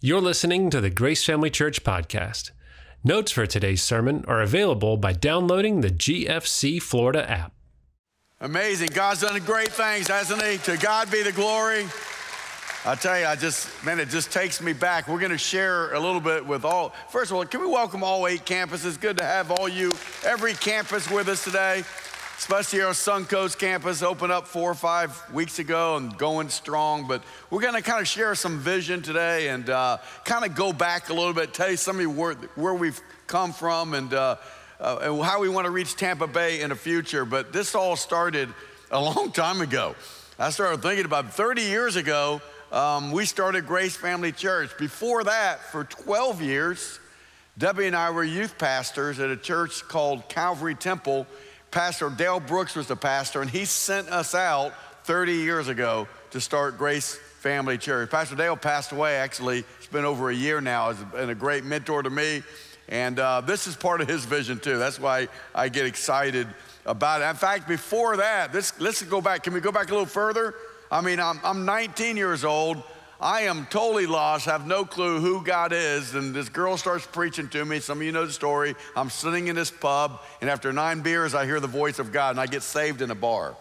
You're 0.00 0.20
listening 0.20 0.70
to 0.70 0.80
the 0.80 0.90
Grace 0.90 1.24
Family 1.24 1.50
Church 1.50 1.82
podcast. 1.82 2.52
Notes 3.02 3.32
for 3.32 3.48
today's 3.48 3.82
sermon 3.82 4.24
are 4.28 4.40
available 4.40 4.96
by 4.96 5.12
downloading 5.12 5.80
the 5.80 5.90
GFC 5.90 6.80
Florida 6.80 7.28
app. 7.28 7.52
Amazing. 8.40 8.90
God's 8.94 9.22
done 9.22 9.36
great 9.40 9.72
things, 9.72 10.06
hasn't 10.06 10.40
He? 10.40 10.58
To 10.58 10.76
God 10.76 11.10
be 11.10 11.24
the 11.24 11.32
glory. 11.32 11.84
I 12.84 12.94
tell 12.94 13.18
you, 13.18 13.26
I 13.26 13.34
just, 13.34 13.84
man, 13.84 13.98
it 13.98 14.08
just 14.08 14.30
takes 14.30 14.62
me 14.62 14.72
back. 14.72 15.08
We're 15.08 15.18
going 15.18 15.32
to 15.32 15.36
share 15.36 15.92
a 15.92 15.98
little 15.98 16.20
bit 16.20 16.46
with 16.46 16.64
all. 16.64 16.94
First 17.08 17.32
of 17.32 17.36
all, 17.36 17.44
can 17.44 17.60
we 17.60 17.66
welcome 17.66 18.04
all 18.04 18.28
eight 18.28 18.44
campuses? 18.44 19.00
Good 19.00 19.18
to 19.18 19.24
have 19.24 19.50
all 19.50 19.68
you, 19.68 19.90
every 20.24 20.54
campus 20.54 21.10
with 21.10 21.26
us 21.26 21.42
today 21.42 21.82
especially 22.38 22.80
our 22.82 22.92
Suncoast 22.92 23.58
campus 23.58 24.00
opened 24.00 24.30
up 24.30 24.46
four 24.46 24.70
or 24.70 24.74
five 24.74 25.20
weeks 25.32 25.58
ago 25.58 25.96
and 25.96 26.16
going 26.16 26.48
strong. 26.48 27.08
But 27.08 27.24
we're 27.50 27.60
going 27.60 27.74
to 27.74 27.82
kind 27.82 28.00
of 28.00 28.06
share 28.06 28.36
some 28.36 28.60
vision 28.60 29.02
today 29.02 29.48
and 29.48 29.68
uh, 29.68 29.98
kind 30.24 30.44
of 30.44 30.54
go 30.54 30.72
back 30.72 31.08
a 31.08 31.12
little 31.12 31.32
bit, 31.32 31.52
tell 31.52 31.68
you 31.68 31.76
some 31.76 31.98
of 31.98 32.16
where, 32.16 32.34
where 32.54 32.74
we've 32.74 33.00
come 33.26 33.52
from 33.52 33.92
and, 33.92 34.14
uh, 34.14 34.36
uh, 34.78 34.98
and 35.02 35.20
how 35.20 35.40
we 35.40 35.48
want 35.48 35.64
to 35.64 35.72
reach 35.72 35.96
Tampa 35.96 36.28
Bay 36.28 36.60
in 36.60 36.70
the 36.70 36.76
future. 36.76 37.24
But 37.24 37.52
this 37.52 37.74
all 37.74 37.96
started 37.96 38.48
a 38.92 39.00
long 39.02 39.32
time 39.32 39.60
ago. 39.60 39.96
I 40.38 40.50
started 40.50 40.80
thinking 40.80 41.06
about 41.06 41.34
30 41.34 41.62
years 41.62 41.96
ago, 41.96 42.40
um, 42.70 43.10
we 43.10 43.24
started 43.26 43.66
Grace 43.66 43.96
Family 43.96 44.30
Church. 44.30 44.70
Before 44.78 45.24
that, 45.24 45.58
for 45.72 45.82
12 45.82 46.40
years, 46.40 47.00
Debbie 47.58 47.86
and 47.86 47.96
I 47.96 48.10
were 48.10 48.22
youth 48.22 48.58
pastors 48.58 49.18
at 49.18 49.28
a 49.28 49.36
church 49.36 49.82
called 49.88 50.28
Calvary 50.28 50.76
Temple 50.76 51.26
Pastor 51.70 52.08
Dale 52.08 52.40
Brooks 52.40 52.74
was 52.74 52.86
the 52.86 52.96
pastor, 52.96 53.42
and 53.42 53.50
he 53.50 53.66
sent 53.66 54.08
us 54.08 54.34
out 54.34 54.72
30 55.04 55.34
years 55.34 55.68
ago 55.68 56.08
to 56.30 56.40
start 56.40 56.78
Grace 56.78 57.18
Family 57.40 57.76
Church. 57.76 58.10
Pastor 58.10 58.36
Dale 58.36 58.56
passed 58.56 58.92
away, 58.92 59.16
actually. 59.16 59.64
It's 59.76 59.86
been 59.86 60.06
over 60.06 60.30
a 60.30 60.34
year 60.34 60.62
now. 60.62 60.90
He's 60.90 61.04
been 61.04 61.28
a 61.28 61.34
great 61.34 61.64
mentor 61.64 62.02
to 62.02 62.10
me. 62.10 62.42
And 62.88 63.18
uh, 63.18 63.42
this 63.42 63.66
is 63.66 63.76
part 63.76 64.00
of 64.00 64.08
his 64.08 64.24
vision, 64.24 64.58
too. 64.58 64.78
That's 64.78 64.98
why 64.98 65.28
I 65.54 65.68
get 65.68 65.84
excited 65.84 66.48
about 66.86 67.20
it. 67.20 67.26
In 67.26 67.36
fact, 67.36 67.68
before 67.68 68.16
that, 68.16 68.50
this, 68.50 68.78
let's 68.80 69.02
go 69.02 69.20
back. 69.20 69.42
Can 69.42 69.52
we 69.52 69.60
go 69.60 69.70
back 69.70 69.88
a 69.88 69.92
little 69.92 70.06
further? 70.06 70.54
I 70.90 71.02
mean, 71.02 71.20
I'm, 71.20 71.38
I'm 71.44 71.66
19 71.66 72.16
years 72.16 72.44
old. 72.46 72.82
I 73.20 73.42
am 73.42 73.66
totally 73.66 74.06
lost, 74.06 74.46
have 74.46 74.66
no 74.66 74.84
clue 74.84 75.20
who 75.20 75.42
God 75.42 75.72
is. 75.72 76.14
And 76.14 76.34
this 76.34 76.48
girl 76.48 76.76
starts 76.76 77.06
preaching 77.06 77.48
to 77.48 77.64
me. 77.64 77.80
Some 77.80 77.98
of 77.98 78.04
you 78.04 78.12
know 78.12 78.26
the 78.26 78.32
story. 78.32 78.76
I'm 78.94 79.10
sitting 79.10 79.48
in 79.48 79.56
this 79.56 79.70
pub, 79.70 80.20
and 80.40 80.48
after 80.48 80.72
nine 80.72 81.00
beers, 81.00 81.34
I 81.34 81.44
hear 81.44 81.58
the 81.58 81.66
voice 81.66 81.98
of 81.98 82.12
God, 82.12 82.30
and 82.30 82.40
I 82.40 82.46
get 82.46 82.62
saved 82.62 83.02
in 83.02 83.10
a 83.10 83.16
bar. 83.16 83.56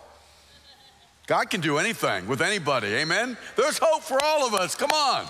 God 1.26 1.50
can 1.50 1.60
do 1.60 1.78
anything 1.78 2.28
with 2.28 2.42
anybody, 2.42 2.88
amen? 2.88 3.36
There's 3.56 3.80
hope 3.82 4.04
for 4.04 4.24
all 4.24 4.48
of 4.48 4.54
us. 4.54 4.76
Come 4.76 4.92
on. 4.92 5.26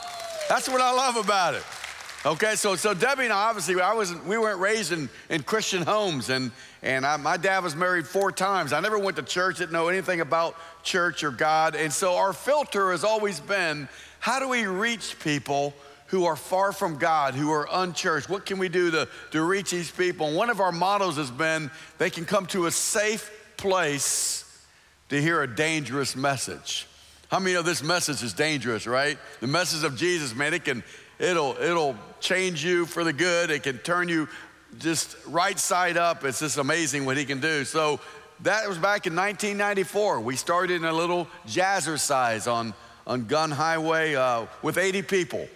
That's 0.50 0.70
what 0.70 0.82
I 0.82 0.92
love 0.92 1.16
about 1.16 1.56
it. 1.56 1.64
Okay, 2.26 2.56
so 2.56 2.76
so 2.76 2.94
Debbie 2.94 3.26
and 3.26 3.34
I 3.34 3.50
obviously 3.50 3.80
I 3.80 3.94
wasn't 3.94 4.26
we 4.26 4.38
weren't 4.38 4.60
raised 4.60 4.92
in, 4.92 5.08
in 5.30 5.44
Christian 5.44 5.84
homes 5.84 6.30
and 6.30 6.52
and 6.82 7.06
I, 7.06 7.16
my 7.18 7.38
dad 7.38 7.64
was 7.64 7.76
married 7.76 8.08
four 8.08 8.32
times. 8.32 8.74
I 8.74 8.80
never 8.80 9.00
went 9.00 9.18
to 9.18 9.24
church, 9.24 9.58
didn't 9.58 9.72
know 9.72 9.88
anything 9.88 10.20
about 10.20 10.56
church 10.84 11.24
or 11.24 11.32
God, 11.32 11.76
and 11.76 11.92
so 11.92 12.16
our 12.16 12.34
filter 12.34 12.92
has 12.92 13.04
always 13.04 13.40
been 13.40 13.88
how 14.28 14.42
do 14.42 14.50
we 14.50 14.66
reach 14.66 15.18
people 15.20 15.74
who 16.08 16.26
are 16.26 16.36
far 16.36 16.74
from 16.74 16.98
God, 16.98 17.34
who 17.34 17.50
are 17.50 17.66
unchurched? 17.72 18.30
What 18.30 18.46
can 18.46 18.60
we 18.60 18.68
do 18.68 18.92
to, 18.92 19.08
to 19.32 19.42
reach 19.42 19.72
these 19.72 19.90
people? 19.90 20.28
And 20.28 20.36
one 20.36 20.50
of 20.50 20.60
our 20.60 20.74
mottos 20.74 21.16
has 21.16 21.32
been 21.32 21.72
they 21.98 22.10
can 22.10 22.26
come 22.26 22.46
to 22.48 22.66
a 22.66 22.72
safe 22.72 23.32
place 23.56 24.44
to 25.08 25.22
hear 25.22 25.44
a 25.44 25.48
dangerous 25.48 26.14
message. 26.14 26.88
How 27.32 27.40
many 27.40 27.54
know 27.54 27.62
this 27.62 27.82
message 27.82 28.22
is 28.22 28.34
dangerous, 28.34 28.86
right? 28.86 29.18
The 29.40 29.48
message 29.48 29.86
of 29.86 29.96
Jesus, 29.96 30.36
man, 30.36 30.54
it 30.54 30.66
can, 30.66 30.84
it'll, 31.20 31.56
it'll 31.62 31.96
change 32.20 32.66
you 32.66 32.86
for 32.86 33.06
the 33.06 33.14
good. 33.14 33.50
It 33.50 33.64
can 33.64 33.78
turn 33.78 34.10
you 34.10 34.28
just 34.78 35.16
right 35.26 35.58
side 35.58 35.96
up. 35.96 36.26
It's 36.26 36.42
just 36.42 36.58
amazing 36.58 37.06
what 37.06 37.16
he 37.16 37.24
can 37.24 37.40
do. 37.40 37.64
So 37.64 38.02
that 38.42 38.68
was 38.68 38.78
back 38.78 39.08
in 39.08 39.16
1994. 39.16 40.20
We 40.20 40.36
started 40.36 40.76
in 40.76 40.84
a 40.84 40.92
little 40.92 41.30
jazzercise 41.48 42.52
on 42.52 42.74
on 43.08 43.26
Gun 43.26 43.50
Highway 43.50 44.16
uh, 44.16 44.46
with 44.62 44.78
80 44.78 45.02
people. 45.04 45.48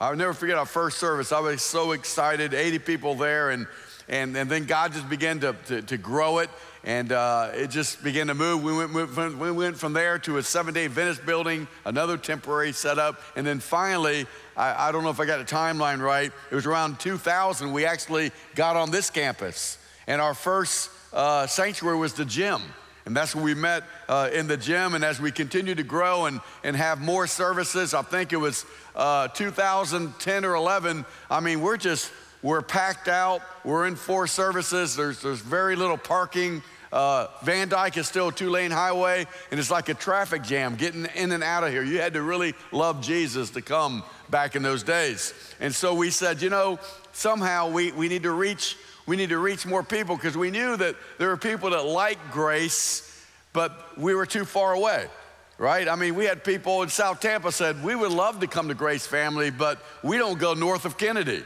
I'll 0.00 0.16
never 0.16 0.34
forget 0.34 0.58
our 0.58 0.66
first 0.66 0.98
service. 0.98 1.32
I 1.32 1.40
was 1.40 1.62
so 1.62 1.92
excited, 1.92 2.52
80 2.52 2.80
people 2.80 3.14
there, 3.14 3.50
and, 3.50 3.66
and, 4.08 4.36
and 4.36 4.50
then 4.50 4.66
God 4.66 4.92
just 4.92 5.08
began 5.08 5.40
to, 5.40 5.54
to, 5.68 5.82
to 5.82 5.96
grow 5.96 6.38
it, 6.40 6.50
and 6.84 7.12
uh, 7.12 7.52
it 7.54 7.70
just 7.70 8.02
began 8.02 8.26
to 8.26 8.34
move. 8.34 8.62
We 8.62 8.76
went, 8.76 8.90
moved, 8.90 9.38
we 9.38 9.52
went 9.52 9.78
from 9.78 9.92
there 9.92 10.18
to 10.18 10.36
a 10.38 10.42
Seventh-day 10.42 10.86
Adventist 10.86 11.24
building, 11.24 11.68
another 11.84 12.18
temporary 12.18 12.72
setup, 12.72 13.22
and 13.36 13.46
then 13.46 13.60
finally, 13.60 14.26
I, 14.56 14.88
I 14.88 14.92
don't 14.92 15.04
know 15.04 15.10
if 15.10 15.20
I 15.20 15.26
got 15.26 15.38
the 15.38 15.54
timeline 15.54 16.00
right, 16.00 16.32
it 16.50 16.54
was 16.54 16.66
around 16.66 16.98
2000, 16.98 17.72
we 17.72 17.86
actually 17.86 18.32
got 18.56 18.76
on 18.76 18.90
this 18.90 19.10
campus, 19.10 19.78
and 20.08 20.20
our 20.20 20.34
first 20.34 20.90
uh, 21.12 21.46
sanctuary 21.46 21.96
was 21.96 22.14
the 22.14 22.24
gym. 22.24 22.60
And 23.06 23.16
that's 23.16 23.36
where 23.36 23.44
we 23.44 23.54
met 23.54 23.84
uh, 24.08 24.30
in 24.32 24.48
the 24.48 24.56
gym. 24.56 24.94
And 24.94 25.04
as 25.04 25.20
we 25.20 25.30
continue 25.30 25.76
to 25.76 25.84
grow 25.84 26.26
and, 26.26 26.40
and 26.64 26.74
have 26.76 27.00
more 27.00 27.28
services, 27.28 27.94
I 27.94 28.02
think 28.02 28.32
it 28.32 28.36
was 28.36 28.66
uh, 28.96 29.28
2010 29.28 30.44
or 30.44 30.54
11. 30.56 31.06
I 31.30 31.38
mean, 31.38 31.60
we're 31.60 31.76
just, 31.76 32.12
we're 32.42 32.62
packed 32.62 33.06
out. 33.06 33.42
We're 33.64 33.86
in 33.86 33.94
four 33.94 34.26
services. 34.26 34.96
There's, 34.96 35.22
there's 35.22 35.40
very 35.40 35.76
little 35.76 35.96
parking. 35.96 36.64
Uh, 36.92 37.28
Van 37.42 37.68
Dyke 37.68 37.96
is 37.96 38.08
still 38.08 38.28
a 38.28 38.32
two 38.32 38.50
lane 38.50 38.70
highway, 38.70 39.26
and 39.50 39.60
it's 39.60 39.70
like 39.70 39.88
a 39.88 39.94
traffic 39.94 40.42
jam 40.42 40.76
getting 40.76 41.06
in 41.14 41.30
and 41.30 41.44
out 41.44 41.62
of 41.62 41.70
here. 41.70 41.84
You 41.84 42.00
had 42.00 42.14
to 42.14 42.22
really 42.22 42.54
love 42.72 43.02
Jesus 43.02 43.50
to 43.50 43.62
come 43.62 44.02
back 44.30 44.56
in 44.56 44.62
those 44.62 44.82
days. 44.82 45.32
And 45.60 45.74
so 45.74 45.94
we 45.94 46.10
said, 46.10 46.42
you 46.42 46.50
know, 46.50 46.78
somehow 47.12 47.70
we, 47.70 47.92
we 47.92 48.08
need 48.08 48.24
to 48.24 48.32
reach 48.32 48.76
we 49.06 49.16
need 49.16 49.28
to 49.28 49.38
reach 49.38 49.64
more 49.64 49.82
people 49.82 50.16
because 50.16 50.36
we 50.36 50.50
knew 50.50 50.76
that 50.76 50.96
there 51.18 51.28
were 51.28 51.36
people 51.36 51.70
that 51.70 51.84
liked 51.84 52.32
grace, 52.32 53.24
but 53.52 53.96
we 53.96 54.14
were 54.14 54.26
too 54.26 54.44
far 54.44 54.72
away, 54.72 55.06
right? 55.58 55.88
I 55.88 55.94
mean, 55.94 56.16
we 56.16 56.24
had 56.24 56.42
people 56.42 56.82
in 56.82 56.88
South 56.88 57.20
Tampa 57.20 57.52
said, 57.52 57.82
we 57.84 57.94
would 57.94 58.10
love 58.10 58.40
to 58.40 58.46
come 58.46 58.68
to 58.68 58.74
Grace 58.74 59.06
Family, 59.06 59.50
but 59.50 59.78
we 60.02 60.18
don't 60.18 60.38
go 60.38 60.54
north 60.54 60.84
of 60.84 60.98
Kennedy. 60.98 61.44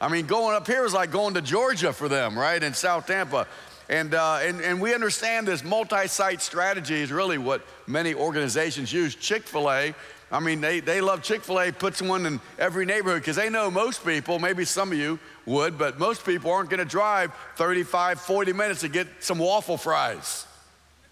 I 0.00 0.08
mean, 0.08 0.26
going 0.26 0.54
up 0.54 0.66
here 0.66 0.84
is 0.84 0.92
like 0.92 1.10
going 1.10 1.34
to 1.34 1.42
Georgia 1.42 1.92
for 1.92 2.08
them, 2.08 2.38
right? 2.38 2.62
In 2.62 2.74
South 2.74 3.06
Tampa. 3.06 3.46
And, 3.88 4.14
uh, 4.14 4.40
and, 4.42 4.60
and 4.60 4.80
we 4.80 4.92
understand 4.92 5.48
this 5.48 5.64
multi 5.64 6.08
site 6.08 6.42
strategy 6.42 7.00
is 7.00 7.10
really 7.10 7.38
what 7.38 7.62
many 7.86 8.14
organizations 8.14 8.92
use. 8.92 9.14
Chick 9.14 9.44
fil 9.44 9.70
A 9.70 9.94
I 10.30 10.40
mean, 10.40 10.60
they, 10.60 10.80
they 10.80 11.00
love 11.00 11.22
Chick 11.22 11.42
fil 11.42 11.60
A, 11.60 11.72
puts 11.72 12.02
one 12.02 12.26
in 12.26 12.40
every 12.58 12.84
neighborhood 12.84 13.22
because 13.22 13.36
they 13.36 13.48
know 13.48 13.70
most 13.70 14.04
people, 14.04 14.38
maybe 14.38 14.64
some 14.64 14.92
of 14.92 14.98
you 14.98 15.18
would, 15.46 15.78
but 15.78 15.98
most 15.98 16.24
people 16.26 16.50
aren't 16.50 16.68
going 16.68 16.80
to 16.80 16.84
drive 16.84 17.32
35, 17.56 18.20
40 18.20 18.52
minutes 18.52 18.80
to 18.82 18.88
get 18.88 19.06
some 19.20 19.38
waffle 19.38 19.78
fries. 19.78 20.46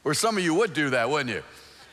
Or 0.05 0.13
some 0.13 0.37
of 0.37 0.45
you 0.45 0.55
would 0.55 0.75
do 0.75 0.91
that, 0.91 1.09
wouldn't 1.09 1.35
you? 1.35 1.43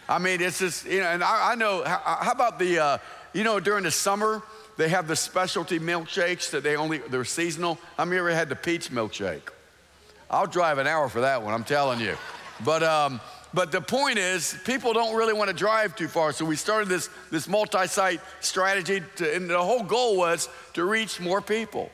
I 0.09 0.19
mean, 0.19 0.41
it's 0.41 0.59
just, 0.59 0.85
you 0.85 0.99
know, 0.99 1.07
and 1.07 1.23
I, 1.23 1.53
I 1.53 1.55
know, 1.55 1.83
how, 1.85 1.99
how, 2.21 2.31
about 2.31 2.59
the, 2.59 2.79
uh, 2.79 2.97
you 3.33 3.45
know, 3.45 3.59
during 3.59 3.85
the 3.85 3.91
summer, 3.91 4.43
they 4.75 4.89
have 4.89 5.07
the 5.07 5.15
specialty 5.15 5.79
milkshakes 5.79 6.51
that 6.51 6.61
they 6.61 6.75
only, 6.75 6.97
they're 6.97 7.23
seasonal. 7.23 7.79
How 7.95 8.03
many 8.05 8.19
ever 8.19 8.31
had 8.31 8.49
the 8.49 8.55
peach 8.55 8.91
milkshake? 8.91 9.49
I'll 10.29 10.47
drive 10.47 10.77
an 10.77 10.87
hour 10.87 11.07
for 11.07 11.21
that 11.21 11.41
one, 11.41 11.53
I'm 11.53 11.63
telling 11.63 12.01
you. 12.01 12.17
But, 12.65 12.83
um, 12.83 13.21
but 13.53 13.71
the 13.71 13.81
point 13.81 14.17
is, 14.17 14.57
people 14.65 14.93
don't 14.93 15.15
really 15.15 15.33
want 15.33 15.49
to 15.49 15.55
drive 15.55 15.95
too 15.95 16.07
far. 16.07 16.31
So 16.31 16.43
we 16.43 16.55
started 16.55 16.89
this, 16.89 17.09
this 17.29 17.47
multi 17.47 17.85
site 17.87 18.19
strategy, 18.39 19.01
to, 19.17 19.35
and 19.35 19.49
the 19.49 19.61
whole 19.61 19.83
goal 19.83 20.17
was 20.17 20.49
to 20.73 20.85
reach 20.85 21.19
more 21.19 21.41
people, 21.41 21.91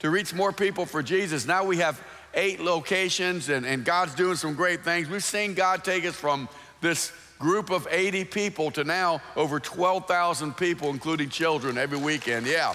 to 0.00 0.10
reach 0.10 0.34
more 0.34 0.52
people 0.52 0.84
for 0.84 1.02
Jesus. 1.02 1.46
Now 1.46 1.64
we 1.64 1.78
have 1.78 2.02
eight 2.34 2.60
locations, 2.60 3.48
and, 3.48 3.64
and 3.64 3.84
God's 3.84 4.14
doing 4.14 4.36
some 4.36 4.54
great 4.54 4.84
things. 4.84 5.08
We've 5.08 5.24
seen 5.24 5.54
God 5.54 5.82
take 5.82 6.04
us 6.04 6.14
from 6.14 6.48
this 6.82 7.10
group 7.38 7.70
of 7.70 7.88
80 7.90 8.24
people 8.26 8.70
to 8.72 8.84
now 8.84 9.22
over 9.34 9.58
12,000 9.58 10.54
people, 10.58 10.90
including 10.90 11.30
children, 11.30 11.78
every 11.78 11.98
weekend. 11.98 12.46
Yeah. 12.46 12.74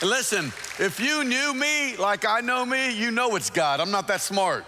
And 0.00 0.08
listen, 0.08 0.46
if 0.78 0.98
you 0.98 1.24
knew 1.24 1.52
me 1.52 1.96
like 1.96 2.24
I 2.24 2.40
know 2.40 2.64
me, 2.64 2.94
you 2.98 3.10
know 3.10 3.36
it's 3.36 3.50
God. 3.50 3.80
I'm 3.80 3.90
not 3.90 4.08
that 4.08 4.22
smart. 4.22 4.64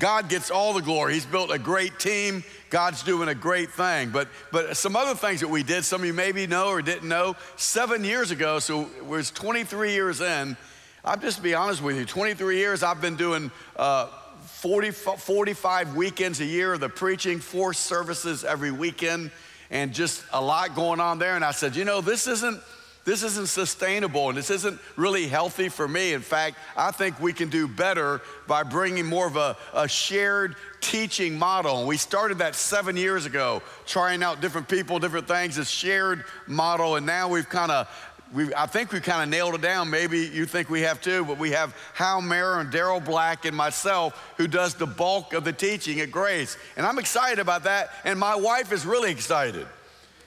God 0.00 0.30
gets 0.30 0.50
all 0.50 0.72
the 0.72 0.80
glory. 0.80 1.14
He's 1.14 1.26
built 1.26 1.52
a 1.52 1.58
great 1.58 1.98
team. 1.98 2.42
God's 2.70 3.02
doing 3.02 3.28
a 3.28 3.34
great 3.34 3.70
thing. 3.70 4.10
But, 4.10 4.28
but 4.50 4.76
some 4.76 4.96
other 4.96 5.14
things 5.14 5.40
that 5.40 5.48
we 5.48 5.62
did, 5.62 5.84
some 5.84 6.00
of 6.00 6.06
you 6.06 6.14
maybe 6.14 6.46
know 6.46 6.68
or 6.68 6.80
didn't 6.80 7.08
know, 7.08 7.36
seven 7.56 8.02
years 8.02 8.30
ago, 8.30 8.58
so 8.58 8.88
it 8.96 9.04
was 9.04 9.30
23 9.30 9.92
years 9.92 10.22
in, 10.22 10.56
I'll 11.04 11.18
just 11.18 11.42
be 11.42 11.54
honest 11.54 11.82
with 11.82 11.96
you, 11.96 12.06
23 12.06 12.56
years 12.56 12.82
I've 12.82 13.00
been 13.00 13.16
doing 13.16 13.50
uh, 13.76 14.06
40, 14.46 14.90
45 14.90 15.94
weekends 15.94 16.40
a 16.40 16.46
year 16.46 16.72
of 16.72 16.80
the 16.80 16.88
preaching, 16.88 17.38
four 17.38 17.74
services 17.74 18.42
every 18.42 18.70
weekend, 18.70 19.30
and 19.70 19.92
just 19.92 20.24
a 20.32 20.40
lot 20.40 20.74
going 20.74 21.00
on 21.00 21.18
there. 21.18 21.36
And 21.36 21.44
I 21.44 21.52
said, 21.52 21.76
you 21.76 21.84
know, 21.84 22.00
this 22.00 22.26
isn't, 22.26 22.60
this 23.04 23.22
isn't 23.22 23.48
sustainable 23.48 24.28
and 24.28 24.36
this 24.36 24.50
isn't 24.50 24.78
really 24.96 25.26
healthy 25.26 25.68
for 25.68 25.88
me. 25.88 26.12
In 26.12 26.20
fact, 26.20 26.56
I 26.76 26.90
think 26.90 27.18
we 27.18 27.32
can 27.32 27.48
do 27.48 27.66
better 27.66 28.20
by 28.46 28.62
bringing 28.62 29.06
more 29.06 29.26
of 29.26 29.36
a, 29.36 29.56
a 29.72 29.88
shared 29.88 30.54
teaching 30.80 31.38
model. 31.38 31.78
And 31.78 31.88
we 31.88 31.96
started 31.96 32.38
that 32.38 32.54
seven 32.54 32.96
years 32.96 33.24
ago, 33.24 33.62
trying 33.86 34.22
out 34.22 34.40
different 34.40 34.68
people, 34.68 34.98
different 34.98 35.26
things, 35.26 35.56
a 35.56 35.64
shared 35.64 36.24
model. 36.46 36.96
And 36.96 37.06
now 37.06 37.28
we've 37.28 37.48
kind 37.48 37.72
of 37.72 37.88
we, 38.32 38.54
I 38.54 38.66
think 38.66 38.92
we 38.92 39.00
kind 39.00 39.22
of 39.22 39.28
nailed 39.28 39.56
it 39.56 39.60
down. 39.60 39.90
Maybe 39.90 40.20
you 40.20 40.46
think 40.46 40.70
we 40.70 40.82
have 40.82 41.00
too, 41.00 41.24
but 41.24 41.38
we 41.38 41.50
have 41.50 41.74
Hal 41.94 42.20
Mayer 42.20 42.60
and 42.60 42.72
Daryl 42.72 43.04
Black 43.04 43.44
and 43.44 43.56
myself 43.56 44.34
who 44.36 44.46
does 44.46 44.74
the 44.74 44.86
bulk 44.86 45.32
of 45.32 45.42
the 45.42 45.52
teaching 45.52 46.00
at 46.00 46.12
Grace. 46.12 46.56
And 46.76 46.86
I'm 46.86 46.98
excited 46.98 47.40
about 47.40 47.64
that. 47.64 47.90
And 48.04 48.18
my 48.20 48.36
wife 48.36 48.72
is 48.72 48.86
really 48.86 49.10
excited. 49.10 49.66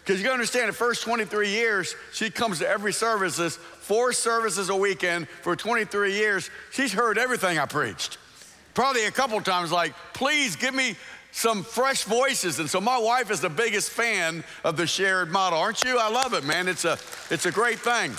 Because 0.03 0.21
you 0.21 0.29
understand, 0.29 0.67
the 0.67 0.73
first 0.73 1.01
23 1.03 1.49
years, 1.49 1.95
she 2.11 2.29
comes 2.29 2.59
to 2.59 2.67
every 2.67 2.91
services, 2.91 3.55
four 3.55 4.11
services 4.11 4.69
a 4.69 4.75
weekend 4.75 5.29
for 5.29 5.55
23 5.55 6.13
years. 6.13 6.49
She's 6.71 6.91
heard 6.91 7.17
everything 7.17 7.57
I 7.57 7.65
preached. 7.65 8.17
Probably 8.73 9.05
a 9.05 9.11
couple 9.11 9.39
times, 9.39 9.71
like, 9.71 9.93
please 10.13 10.57
give 10.57 10.73
me 10.73 10.97
some 11.31 11.63
fresh 11.63 12.03
voices. 12.03 12.59
And 12.59 12.69
so 12.69 12.81
my 12.81 12.97
wife 12.97 13.31
is 13.31 13.39
the 13.39 13.49
biggest 13.49 13.91
fan 13.91 14.43
of 14.65 14.75
the 14.75 14.85
shared 14.85 15.31
model, 15.31 15.57
aren't 15.57 15.83
you? 15.85 15.97
I 15.97 16.09
love 16.09 16.33
it, 16.33 16.43
man. 16.43 16.67
It's 16.67 16.83
a, 16.83 16.97
it's 17.29 17.45
a 17.45 17.51
great 17.51 17.79
thing. 17.79 18.11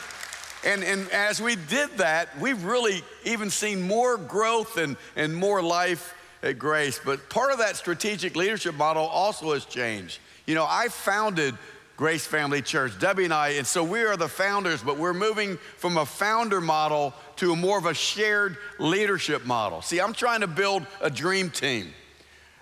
And, 0.65 0.83
and 0.83 1.11
as 1.11 1.41
we 1.41 1.57
did 1.57 1.91
that, 1.99 2.39
we've 2.41 2.65
really 2.65 3.03
even 3.25 3.51
seen 3.51 3.83
more 3.83 4.17
growth 4.17 4.79
and, 4.79 4.97
and 5.17 5.37
more 5.37 5.63
life 5.63 6.15
at 6.43 6.59
Grace. 6.59 6.99
But 7.05 7.29
part 7.29 7.53
of 7.53 7.59
that 7.59 7.77
strategic 7.77 8.37
leadership 8.37 8.75
model 8.75 9.05
also 9.05 9.53
has 9.53 9.67
changed. 9.67 10.21
You 10.47 10.55
know, 10.55 10.67
I 10.69 10.89
founded 10.89 11.55
Grace 11.97 12.27
Family 12.27 12.61
Church, 12.61 12.99
Debbie 12.99 13.25
and 13.25 13.33
I, 13.33 13.51
and 13.51 13.67
so 13.67 13.85
we 13.85 14.03
are 14.03 14.17
the 14.17 14.29
founders, 14.29 14.83
but 14.83 14.99
we're 14.99 15.15
moving 15.15 15.57
from 15.77 15.97
a 15.97 16.05
founder 16.05 16.61
model 16.61 17.15
to 17.37 17.53
a 17.53 17.57
more 17.57 17.79
of 17.79 17.87
a 17.87 17.95
shared 17.95 18.57
leadership 18.81 19.47
model. 19.47 19.81
See, 19.81 20.01
I'm 20.01 20.13
trying 20.13 20.41
to 20.41 20.49
build 20.49 20.85
a 21.01 21.09
dream 21.09 21.51
team. 21.51 21.93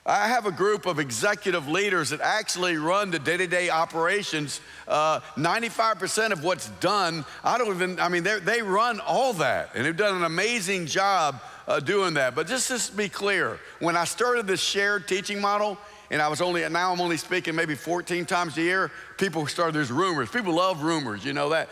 I 0.04 0.26
have 0.26 0.46
a 0.46 0.50
group 0.50 0.84
of 0.84 0.98
executive 0.98 1.68
leaders 1.68 2.10
that 2.10 2.20
actually 2.20 2.76
run 2.76 3.10
the 3.10 3.20
day 3.20 3.36
to 3.36 3.46
day 3.46 3.70
operations. 3.70 4.60
Uh, 4.86 5.20
95% 5.36 6.32
of 6.32 6.44
what's 6.44 6.68
done, 6.80 7.24
I 7.42 7.56
don't 7.56 7.74
even, 7.74 8.00
I 8.00 8.08
mean, 8.08 8.24
they 8.24 8.62
run 8.62 9.00
all 9.00 9.32
that, 9.34 9.70
and 9.74 9.86
they've 9.86 9.96
done 9.96 10.16
an 10.16 10.24
amazing 10.24 10.86
job 10.86 11.40
uh, 11.68 11.80
doing 11.80 12.14
that. 12.14 12.34
But 12.34 12.48
just 12.48 12.68
to 12.68 12.96
be 12.96 13.08
clear, 13.08 13.60
when 13.78 13.96
I 13.96 14.04
started 14.04 14.46
this 14.46 14.60
shared 14.60 15.06
teaching 15.06 15.40
model, 15.40 15.78
and 16.12 16.20
I 16.20 16.28
was 16.28 16.42
only, 16.42 16.68
now 16.68 16.92
I'm 16.92 17.00
only 17.00 17.16
speaking 17.16 17.56
maybe 17.56 17.74
14 17.74 18.26
times 18.26 18.58
a 18.58 18.60
year. 18.60 18.90
People 19.16 19.46
started, 19.46 19.74
there's 19.74 19.90
rumors. 19.90 20.28
People 20.28 20.54
love 20.54 20.82
rumors, 20.82 21.24
you 21.24 21.32
know 21.32 21.48
that. 21.48 21.70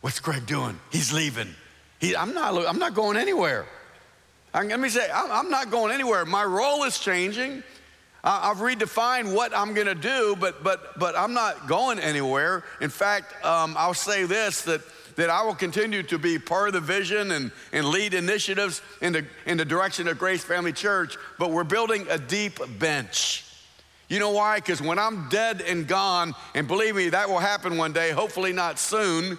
What's 0.00 0.20
Craig 0.20 0.46
doing? 0.46 0.78
He's 0.92 1.12
leaving. 1.12 1.52
He, 1.98 2.14
I'm, 2.14 2.34
not, 2.34 2.54
I'm 2.68 2.78
not 2.78 2.94
going 2.94 3.16
anywhere. 3.16 3.66
I, 4.54 4.62
let 4.62 4.78
me 4.78 4.88
say, 4.88 5.10
I'm, 5.12 5.30
I'm 5.32 5.50
not 5.50 5.72
going 5.72 5.92
anywhere. 5.92 6.24
My 6.24 6.44
role 6.44 6.84
is 6.84 7.00
changing. 7.00 7.64
I've 8.22 8.58
redefined 8.58 9.34
what 9.34 9.54
I'm 9.54 9.74
going 9.74 9.88
to 9.88 9.94
do, 9.94 10.36
but, 10.38 10.62
but, 10.62 10.96
but 10.98 11.16
I'm 11.16 11.34
not 11.34 11.66
going 11.66 11.98
anywhere. 11.98 12.62
In 12.80 12.90
fact, 12.90 13.44
um, 13.44 13.74
I'll 13.76 13.92
say 13.92 14.24
this 14.24 14.62
that, 14.62 14.82
that 15.16 15.30
I 15.30 15.42
will 15.42 15.54
continue 15.54 16.04
to 16.04 16.18
be 16.18 16.38
part 16.38 16.68
of 16.68 16.74
the 16.74 16.80
vision 16.80 17.32
and, 17.32 17.50
and 17.72 17.88
lead 17.88 18.14
initiatives 18.14 18.82
in 19.02 19.12
the, 19.12 19.26
in 19.46 19.58
the 19.58 19.64
direction 19.64 20.06
of 20.06 20.18
Grace 20.18 20.44
Family 20.44 20.72
Church, 20.72 21.16
but 21.40 21.50
we're 21.50 21.64
building 21.64 22.06
a 22.08 22.18
deep 22.18 22.60
bench. 22.78 23.44
You 24.08 24.18
know 24.18 24.30
why? 24.30 24.56
Because 24.56 24.82
when 24.82 24.98
I'm 24.98 25.28
dead 25.28 25.60
and 25.62 25.86
gone, 25.86 26.34
and 26.54 26.68
believe 26.68 26.96
me, 26.96 27.08
that 27.08 27.28
will 27.28 27.38
happen 27.38 27.76
one 27.76 27.92
day, 27.92 28.10
hopefully 28.10 28.52
not 28.52 28.78
soon, 28.78 29.38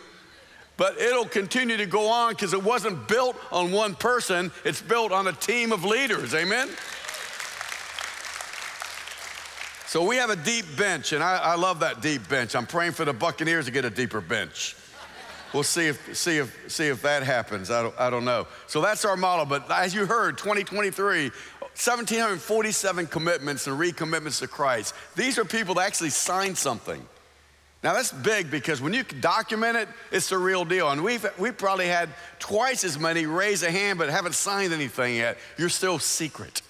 but 0.78 1.00
it'll 1.00 1.26
continue 1.26 1.78
to 1.78 1.86
go 1.86 2.08
on 2.08 2.34
because 2.34 2.54
it 2.54 2.64
wasn't 2.64 3.08
built 3.08 3.38
on 3.52 3.72
one 3.72 3.96
person, 3.96 4.52
it's 4.64 4.82
built 4.82 5.12
on 5.12 5.28
a 5.28 5.34
team 5.34 5.72
of 5.72 5.86
leaders. 5.86 6.34
Amen? 6.34 6.70
So 9.88 10.04
we 10.04 10.18
have 10.18 10.30
a 10.30 10.36
deep 10.36 10.66
bench, 10.78 11.14
and 11.14 11.24
I, 11.24 11.38
I 11.38 11.56
love 11.56 11.80
that 11.80 12.02
deep 12.02 12.28
bench. 12.28 12.56
I'm 12.56 12.66
praying 12.66 12.94
for 12.94 13.06
the 13.06 13.14
Buccaneers 13.14 13.66
to 13.66 13.72
get 13.72 13.86
a 13.86 13.90
deeper 13.90 14.20
bench. 14.20 14.76
We'll 15.54 15.64
see 15.64 15.88
if, 15.88 16.18
see 16.18 16.38
if, 16.38 16.70
see 16.70 16.88
if 16.88 17.02
that 17.04 17.24
happens. 17.24 17.72
I 17.72 17.82
don't, 17.82 17.96
I 17.98 18.10
don't 18.10 18.26
know. 18.26 18.46
So 18.68 18.82
that's 18.82 19.06
our 19.06 19.16
model. 19.16 19.46
But 19.46 19.72
as 19.72 19.96
you 19.96 20.06
heard, 20.06 20.38
2023, 20.38 21.32
1,747 21.75 23.07
commitments 23.07 23.68
and 23.68 23.77
recommitments 23.77 24.39
to 24.39 24.48
Christ. 24.48 24.95
These 25.18 25.38
are 25.38 25.44
people 25.44 25.75
that 25.75 25.86
actually 25.86 26.10
signed 26.10 26.57
something. 26.57 27.06
Now 27.83 27.94
that's 27.94 28.13
big 28.13 28.50
because 28.50 28.81
when 28.81 28.94
you 28.94 29.04
document 29.04 29.75
it, 29.75 29.89
it's 30.10 30.30
the 30.30 30.38
real 30.38 30.63
deal. 30.63 30.89
And 30.89 31.04
we've, 31.04 31.25
we've 31.38 31.57
probably 31.57 31.88
had 31.88 32.10
twice 32.39 32.86
as 32.86 32.98
many 32.98 33.25
raise 33.25 33.62
a 33.62 33.69
hand 33.69 34.00
but 34.00 34.10
haven't 34.10 34.36
signed 34.36 34.72
anything 34.72 35.18
yet. 35.18 35.38
You're 35.57 35.68
still 35.68 36.00
secret. 36.00 36.62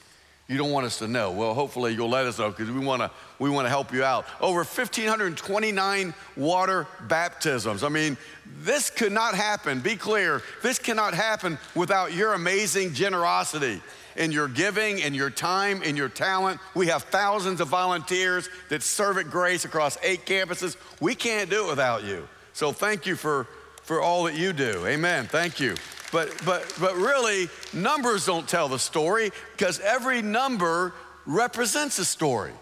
You 0.47 0.57
don't 0.57 0.71
want 0.71 0.87
us 0.87 0.97
to 0.99 1.07
know. 1.07 1.31
Well, 1.31 1.53
hopefully 1.53 1.93
you'll 1.93 2.09
let 2.09 2.25
us 2.25 2.39
know 2.39 2.49
because 2.49 2.71
we 2.71 2.79
want 2.79 3.01
to 3.03 3.11
we 3.37 3.49
want 3.49 3.65
to 3.65 3.69
help 3.69 3.93
you 3.93 4.03
out. 4.03 4.25
Over 4.41 4.59
1,529 4.59 6.13
water 6.35 6.87
baptisms. 7.07 7.83
I 7.83 7.89
mean, 7.89 8.17
this 8.61 8.89
could 8.89 9.11
not 9.11 9.35
happen. 9.35 9.81
Be 9.81 9.95
clear. 9.95 10.41
This 10.63 10.79
cannot 10.79 11.13
happen 11.13 11.59
without 11.75 12.13
your 12.13 12.33
amazing 12.33 12.93
generosity 12.93 13.81
in 14.15 14.31
your 14.31 14.47
giving, 14.47 14.99
in 14.99 15.13
your 15.13 15.29
time, 15.29 15.83
in 15.83 15.95
your 15.95 16.09
talent. 16.09 16.59
We 16.73 16.87
have 16.87 17.03
thousands 17.03 17.61
of 17.61 17.67
volunteers 17.67 18.49
that 18.69 18.83
serve 18.83 19.17
at 19.17 19.29
Grace 19.29 19.65
across 19.65 19.97
eight 20.03 20.25
campuses. 20.25 20.77
We 20.99 21.15
can't 21.15 21.49
do 21.49 21.65
it 21.65 21.69
without 21.69 22.03
you. 22.03 22.27
So 22.53 22.71
thank 22.71 23.05
you 23.05 23.15
for, 23.15 23.47
for 23.83 24.01
all 24.01 24.23
that 24.23 24.35
you 24.35 24.53
do. 24.53 24.85
Amen. 24.87 25.25
Thank 25.25 25.59
you. 25.59 25.75
But, 26.11 26.33
but, 26.45 26.73
but 26.79 26.95
really, 26.95 27.49
numbers 27.73 28.25
don't 28.25 28.47
tell 28.47 28.69
the 28.69 28.79
story 28.79 29.31
because 29.51 29.79
every 29.81 30.21
number 30.21 30.93
represents 31.25 31.99
a 31.99 32.05
story. 32.05 32.53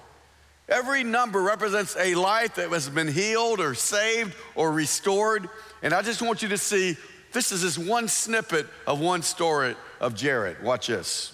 Every 0.70 1.04
number 1.04 1.42
represents 1.42 1.96
a 1.98 2.16
life 2.16 2.56
that 2.56 2.70
has 2.70 2.90
been 2.90 3.10
healed 3.10 3.60
or 3.60 3.76
saved 3.76 4.34
or 4.56 4.72
restored. 4.72 5.50
And 5.82 5.94
I 5.94 6.02
just 6.02 6.22
want 6.22 6.42
you 6.42 6.50
to 6.50 6.58
see 6.58 6.98
this 7.34 7.52
is 7.52 7.62
just 7.62 7.78
one 7.78 8.08
snippet 8.08 8.68
of 8.88 9.00
one 9.00 9.22
story 9.22 9.76
of 10.00 10.16
Jared. 10.16 10.64
Watch 10.64 10.88
this. 10.88 11.33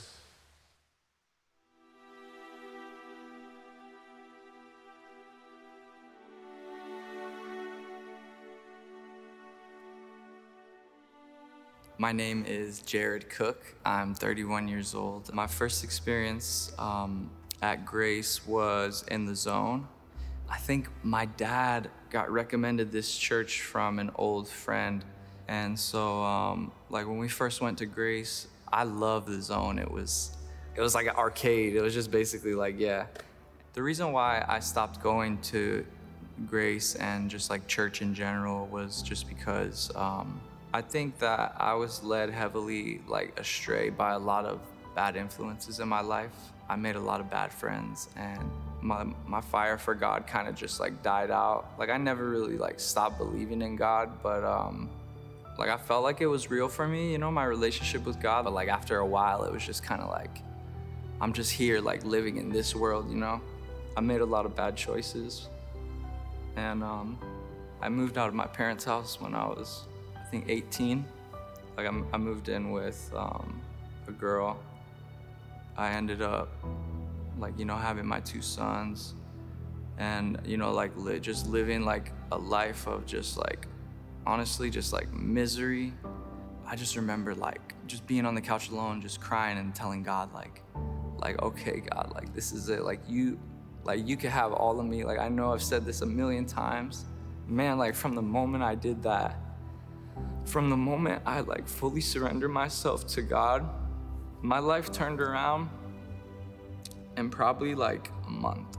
My 12.01 12.13
name 12.13 12.46
is 12.48 12.80
Jared 12.80 13.30
Cook. 13.30 13.62
I'm 13.84 14.16
31 14.16 14.69
years 14.69 14.96
old. 14.96 15.34
My 15.34 15.48
first 15.48 15.84
experience 15.84 16.72
um, 16.80 17.30
at 17.62 17.86
Grace 17.86 18.48
was 18.48 19.04
in 19.12 19.25
the 19.25 19.36
zone. 19.36 19.86
I 20.50 20.56
think 20.56 20.88
my 21.04 21.25
dad 21.25 21.90
got 22.10 22.31
recommended 22.31 22.94
this 22.94 23.18
church 23.18 23.63
from 23.63 24.00
an 24.00 24.12
old 24.16 24.48
friend. 24.48 25.04
And 25.50 25.78
so, 25.78 26.24
um, 26.24 26.72
like 26.89 27.06
when 27.06 27.18
we 27.18 27.27
first 27.27 27.60
went 27.60 27.77
to 27.79 27.86
Grace, 27.86 28.48
I 28.72 28.84
loved 28.84 29.27
the 29.27 29.41
zone. 29.41 29.77
It 29.77 29.91
was, 29.91 30.38
it 30.77 30.82
was 30.82 30.96
like 30.96 31.08
an 31.08 31.18
arcade. 31.18 31.75
It 31.75 31.82
was 31.82 31.94
just 31.94 32.12
basically 32.12 32.56
like, 32.56 32.79
yeah. 32.79 33.08
The 33.74 33.84
reason 33.84 34.13
why 34.13 34.46
I 34.48 34.62
stopped 34.62 35.03
going 35.03 35.38
to 35.51 35.86
Grace 36.48 36.96
and 36.96 37.29
just 37.29 37.50
like 37.50 37.68
church 37.68 38.01
in 38.01 38.13
general 38.13 38.68
was 38.68 39.01
just 39.01 39.27
because 39.27 39.91
um, 39.98 40.39
I 40.73 40.81
think 40.81 41.17
that 41.19 41.55
I 41.57 41.73
was 41.73 42.03
led 42.03 42.29
heavily 42.29 43.01
like 43.07 43.39
astray 43.39 43.89
by 43.89 44.13
a 44.13 44.19
lot 44.19 44.45
of 44.45 44.59
bad 44.95 45.15
influences 45.15 45.79
in 45.79 45.88
my 45.88 46.01
life. 46.01 46.35
I 46.69 46.75
made 46.75 46.95
a 46.95 46.99
lot 46.99 47.19
of 47.19 47.29
bad 47.31 47.51
friends 47.51 48.09
and 48.15 48.39
my, 48.81 49.03
my 49.27 49.41
fire 49.41 49.77
for 49.77 49.95
God 49.95 50.27
kind 50.27 50.47
of 50.47 50.55
just 50.55 50.79
like 50.79 51.01
died 51.01 51.31
out. 51.31 51.71
Like 51.79 51.89
I 51.89 51.97
never 51.97 52.29
really 52.29 52.57
like 52.57 52.79
stopped 52.79 53.17
believing 53.17 53.63
in 53.63 53.75
God, 53.75 54.21
but 54.21 54.43
um 54.43 54.89
like 55.57 55.69
I 55.69 55.77
felt 55.77 56.03
like 56.03 56.21
it 56.21 56.27
was 56.27 56.51
real 56.51 56.69
for 56.69 56.88
me, 56.88 57.11
you 57.11 57.17
know, 57.17 57.31
my 57.31 57.45
relationship 57.45 58.05
with 58.05 58.21
God, 58.21 58.45
but 58.45 58.53
like 58.53 58.69
after 58.69 58.99
a 58.99 59.05
while 59.05 59.43
it 59.45 59.51
was 59.51 59.65
just 59.65 59.83
kind 59.83 60.01
of 60.01 60.09
like 60.09 60.38
I'm 61.19 61.33
just 61.33 61.51
here 61.51 61.81
like 61.81 62.05
living 62.05 62.38
in 62.38 62.49
this 62.49 62.75
world, 62.75 63.09
you 63.09 63.17
know. 63.17 63.41
I 63.97 64.01
made 64.01 64.21
a 64.21 64.25
lot 64.25 64.45
of 64.45 64.55
bad 64.55 64.77
choices. 64.77 65.49
And 66.55 66.83
um 66.83 67.17
I 67.81 67.89
moved 67.89 68.19
out 68.19 68.27
of 68.27 68.35
my 68.35 68.45
parents' 68.45 68.85
house 68.85 69.19
when 69.19 69.33
I 69.33 69.47
was 69.47 69.85
think 70.29 70.45
18. 70.48 71.05
Like 71.77 71.88
I'm, 71.88 72.05
i 72.13 72.17
moved 72.17 72.50
in 72.50 72.71
with 72.71 73.12
um, 73.15 73.62
a 74.07 74.12
girl. 74.12 74.59
I 75.77 75.91
ended 75.91 76.21
up 76.21 76.50
like 77.38 77.57
you 77.57 77.65
know 77.65 77.77
having 77.77 78.05
my 78.05 78.19
two 78.19 78.41
sons, 78.41 79.15
and 79.98 80.39
you 80.45 80.57
know 80.57 80.71
like 80.71 80.91
li- 80.98 81.19
just 81.19 81.48
living 81.48 81.86
like 81.86 82.12
a 82.31 82.38
life 82.38 82.86
of 82.86 83.05
just 83.05 83.38
like 83.38 83.67
honestly 84.25 84.69
just 84.69 84.91
like 84.93 85.12
misery. 85.13 85.93
I 86.65 86.75
just 86.75 86.95
remember 86.95 87.33
like 87.33 87.74
just 87.88 88.05
being 88.05 88.25
on 88.25 88.36
the 88.36 88.41
couch 88.41 88.69
alone, 88.69 89.01
just 89.01 89.19
crying 89.19 89.57
and 89.57 89.74
telling 89.74 90.03
God 90.03 90.33
like, 90.33 90.62
like 91.17 91.41
okay 91.41 91.79
God, 91.79 92.12
like 92.13 92.33
this 92.33 92.51
is 92.51 92.69
it. 92.69 92.83
Like 92.83 93.00
you, 93.07 93.39
like 93.86 94.05
you 94.05 94.17
could 94.17 94.29
have 94.29 94.53
all 94.53 94.79
of 94.79 94.86
me. 94.86 95.03
Like 95.03 95.17
I 95.19 95.29
know 95.29 95.53
I've 95.53 95.63
said 95.63 95.86
this 95.86 96.01
a 96.01 96.05
million 96.05 96.45
times, 96.45 97.05
man, 97.48 97.77
like 97.77 97.95
from 97.95 98.15
the 98.15 98.21
moment 98.21 98.63
I 98.63 98.75
did 98.75 99.01
that, 99.03 99.39
from 100.50 100.70
the 100.70 100.77
moment 100.77 101.22
I 101.25 101.41
like 101.41 101.68
fully 101.68 102.01
surrendered 102.01 102.51
myself 102.51 103.06
to 103.08 103.22
God, 103.22 103.70
my 104.41 104.60
life 104.60 104.91
turned 104.91 105.22
around 105.22 105.70
in 107.18 107.29
probably 107.29 107.75
like 107.75 108.12
a 108.25 108.32
month. 108.32 108.77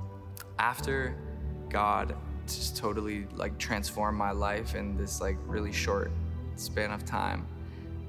After 0.59 1.15
God 1.69 2.17
just 2.47 2.77
totally 2.77 3.27
like 3.35 3.57
transformed 3.59 4.19
my 4.19 4.33
life 4.33 4.75
in 4.75 4.97
this 4.97 5.21
like 5.21 5.37
really 5.47 5.73
short 5.73 6.11
span 6.57 6.91
of 6.91 7.05
time. 7.05 7.47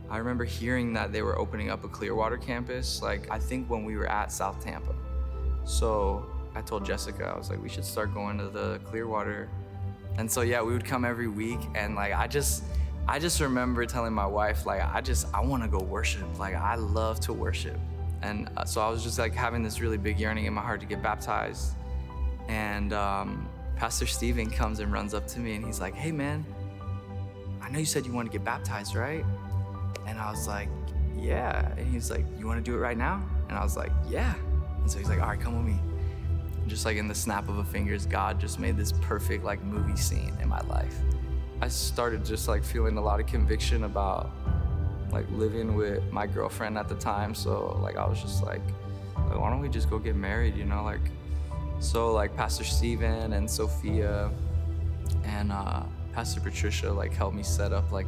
I 0.10 0.18
remember 0.18 0.44
hearing 0.44 0.92
that 0.94 1.14
they 1.14 1.22
were 1.22 1.38
opening 1.38 1.70
up 1.70 1.84
a 1.84 1.88
Clearwater 1.88 2.38
campus, 2.38 3.02
like 3.02 3.30
I 3.30 3.38
think 3.38 3.70
when 3.70 3.86
we 3.86 3.96
were 3.96 4.08
at 4.08 4.32
South 4.32 4.62
Tampa. 4.64 4.96
So 5.64 6.26
I 6.56 6.62
told 6.62 6.84
Jessica, 6.84 7.32
I 7.34 7.38
was 7.38 7.50
like, 7.50 7.62
we 7.62 7.70
should 7.70 7.86
start 7.86 8.14
going 8.14 8.40
to 8.40 8.50
the 8.50 8.80
Clearwater. 8.86 9.50
And 10.18 10.30
so 10.30 10.42
yeah, 10.42 10.62
we 10.64 10.74
would 10.74 10.84
come 10.84 11.06
every 11.06 11.28
week 11.28 11.60
and 11.76 11.96
like 11.96 12.14
I 12.14 12.28
just 12.28 12.64
I 13.08 13.20
just 13.20 13.40
remember 13.42 13.86
telling 13.86 14.14
my 14.14 14.26
wife 14.26 14.66
like 14.66 14.82
I 14.82 15.02
just 15.02 15.28
I 15.34 15.42
want 15.42 15.64
to 15.64 15.70
go 15.70 15.80
worship. 15.80 16.40
Like 16.40 16.56
I 16.56 16.76
love 16.76 17.20
to 17.22 17.34
worship. 17.34 17.80
And 18.22 18.50
uh, 18.56 18.66
so 18.66 18.82
I 18.82 18.90
was 18.90 19.04
just 19.04 19.18
like 19.18 19.34
having 19.34 19.64
this 19.64 19.82
really 19.82 19.98
big 19.98 20.20
yearning 20.20 20.46
in 20.46 20.54
my 20.54 20.62
heart 20.62 20.80
to 20.82 20.86
get 20.86 21.02
baptized. 21.02 21.74
And 22.48 22.94
um, 22.94 23.50
Pastor 23.76 24.06
Steven 24.06 24.50
comes 24.50 24.80
and 24.80 24.94
runs 24.94 25.14
up 25.14 25.28
to 25.28 25.40
me 25.40 25.56
and 25.56 25.66
he's 25.66 25.80
like, 25.80 25.96
"Hey 25.96 26.12
man, 26.12 26.46
I 27.62 27.70
know 27.70 27.80
you 27.80 27.86
said 27.86 28.06
you 28.06 28.14
want 28.14 28.32
to 28.32 28.38
get 28.38 28.46
baptized, 28.46 28.96
right?" 28.96 29.26
And 30.06 30.20
I 30.20 30.30
was 30.30 30.48
like, 30.48 30.70
"Yeah." 31.18 31.72
And 31.78 31.92
he's 31.92 32.12
like, 32.12 32.26
"You 32.38 32.46
want 32.46 32.64
to 32.64 32.72
do 32.72 32.78
it 32.78 32.80
right 32.80 32.98
now?" 32.98 33.24
And 33.50 33.58
I 33.58 33.64
was 33.64 33.76
like, 33.76 33.92
"Yeah." 34.08 34.34
And 34.80 34.90
so 34.90 35.00
he's 35.00 35.10
like, 35.10 35.20
"All 35.20 35.28
right, 35.28 35.40
come 35.40 35.56
with 35.58 35.74
me." 35.74 35.80
And 36.62 36.70
just 36.70 36.86
like 36.86 36.98
in 36.98 37.08
the 37.08 37.16
snap 37.16 37.50
of 37.50 37.58
a 37.58 37.64
fingers, 37.64 38.06
God 38.06 38.40
just 38.40 38.60
made 38.60 38.78
this 38.78 38.92
perfect 39.02 39.44
like 39.44 39.64
movie 39.64 39.98
scene 39.98 40.38
in 40.42 40.48
my 40.48 40.62
life. 40.62 40.96
I 41.62 41.68
started 41.68 42.26
just 42.26 42.48
like 42.48 42.64
feeling 42.64 42.98
a 42.98 43.02
lot 43.02 43.20
of 43.20 43.28
conviction 43.28 43.84
about 43.84 44.32
like 45.12 45.30
living 45.30 45.76
with 45.76 46.12
my 46.12 46.26
girlfriend 46.26 46.78
at 46.78 46.90
the 46.90 46.96
time. 46.96 47.36
So 47.36 47.80
like 47.84 47.98
I 47.98 48.08
was 48.08 48.20
just 48.20 48.44
like, 48.44 48.62
like 49.16 49.40
why 49.40 49.52
don't 49.52 49.62
we 49.62 49.70
just 49.70 49.90
go 49.90 50.00
get 50.00 50.16
married? 50.16 50.56
You 50.56 50.66
know, 50.66 50.84
like 50.84 51.02
so 51.80 52.14
like 52.14 52.36
Pastor 52.36 52.64
Steven 52.64 53.34
and 53.34 53.50
Sophia 53.50 54.32
and 55.24 55.52
uh, 55.52 55.84
Pastor 56.14 56.42
Patricia 56.42 56.92
like 56.92 57.14
helped 57.14 57.36
me 57.36 57.44
set 57.44 57.74
up 57.74 57.92
like 57.92 58.08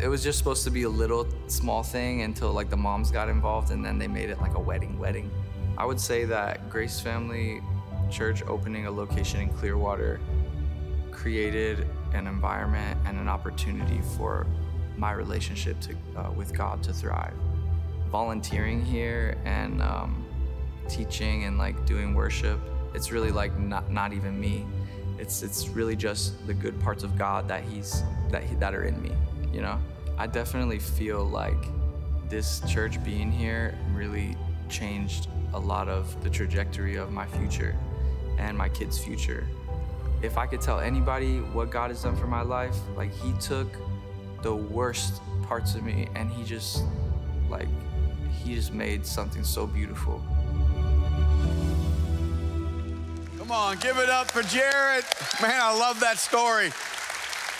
it 0.00 0.08
was 0.08 0.22
just 0.22 0.38
supposed 0.38 0.64
to 0.64 0.70
be 0.70 0.84
a 0.84 0.88
little 0.88 1.26
small 1.48 1.82
thing 1.82 2.22
until 2.22 2.52
like 2.52 2.70
the 2.70 2.76
moms 2.76 3.10
got 3.10 3.28
involved 3.28 3.70
and 3.70 3.84
then 3.84 3.98
they 3.98 4.08
made 4.08 4.30
it 4.30 4.40
like 4.40 4.54
a 4.54 4.60
wedding 4.60 4.98
wedding. 4.98 5.30
I 5.76 5.84
would 5.84 6.00
say 6.00 6.24
that 6.24 6.70
Grace 6.70 7.00
Family 7.00 7.60
Church 8.10 8.42
opening 8.46 8.86
a 8.86 8.90
location 8.90 9.40
in 9.40 9.48
Clearwater 9.50 10.20
created 11.12 11.86
an 12.14 12.26
environment 12.26 12.98
and 13.06 13.18
an 13.18 13.28
opportunity 13.28 14.00
for 14.16 14.46
my 14.96 15.12
relationship 15.12 15.78
to, 15.80 15.94
uh, 16.16 16.30
with 16.32 16.56
God 16.56 16.82
to 16.84 16.92
thrive. 16.92 17.34
Volunteering 18.10 18.84
here 18.84 19.38
and 19.44 19.80
um, 19.80 20.26
teaching 20.88 21.44
and 21.44 21.58
like 21.58 21.86
doing 21.86 22.14
worship, 22.14 22.58
it's 22.94 23.12
really 23.12 23.30
like 23.30 23.56
not, 23.58 23.90
not 23.90 24.12
even 24.12 24.38
me. 24.40 24.66
It's, 25.18 25.42
it's 25.42 25.68
really 25.68 25.96
just 25.96 26.46
the 26.46 26.54
good 26.54 26.78
parts 26.80 27.04
of 27.04 27.16
God 27.16 27.46
that 27.48 27.62
he's 27.62 28.02
that 28.30 28.42
he, 28.42 28.56
that 28.56 28.74
are 28.74 28.84
in 28.84 29.00
me, 29.00 29.12
you 29.52 29.60
know. 29.60 29.78
I 30.18 30.26
definitely 30.26 30.78
feel 30.78 31.24
like 31.24 31.68
this 32.28 32.60
church 32.68 33.02
being 33.04 33.30
here 33.30 33.78
really 33.92 34.36
changed 34.68 35.28
a 35.54 35.58
lot 35.58 35.88
of 35.88 36.22
the 36.24 36.30
trajectory 36.30 36.96
of 36.96 37.12
my 37.12 37.26
future 37.26 37.76
and 38.38 38.56
my 38.56 38.68
kids' 38.68 38.98
future. 38.98 39.46
If 40.22 40.38
I 40.38 40.46
could 40.46 40.60
tell 40.60 40.78
anybody 40.78 41.38
what 41.38 41.70
God 41.70 41.90
has 41.90 42.04
done 42.04 42.16
for 42.16 42.28
my 42.28 42.42
life, 42.42 42.76
like 42.96 43.12
He 43.12 43.32
took 43.40 43.66
the 44.42 44.54
worst 44.54 45.20
parts 45.42 45.74
of 45.74 45.82
me 45.82 46.08
and 46.14 46.30
He 46.30 46.44
just, 46.44 46.84
like, 47.50 47.66
He 48.44 48.54
just 48.54 48.72
made 48.72 49.04
something 49.04 49.42
so 49.42 49.66
beautiful. 49.66 50.22
Come 53.36 53.50
on, 53.50 53.78
give 53.78 53.98
it 53.98 54.08
up 54.08 54.30
for 54.30 54.42
Jared. 54.42 55.04
Man, 55.42 55.60
I 55.60 55.76
love 55.76 55.98
that 56.00 56.18
story. 56.18 56.70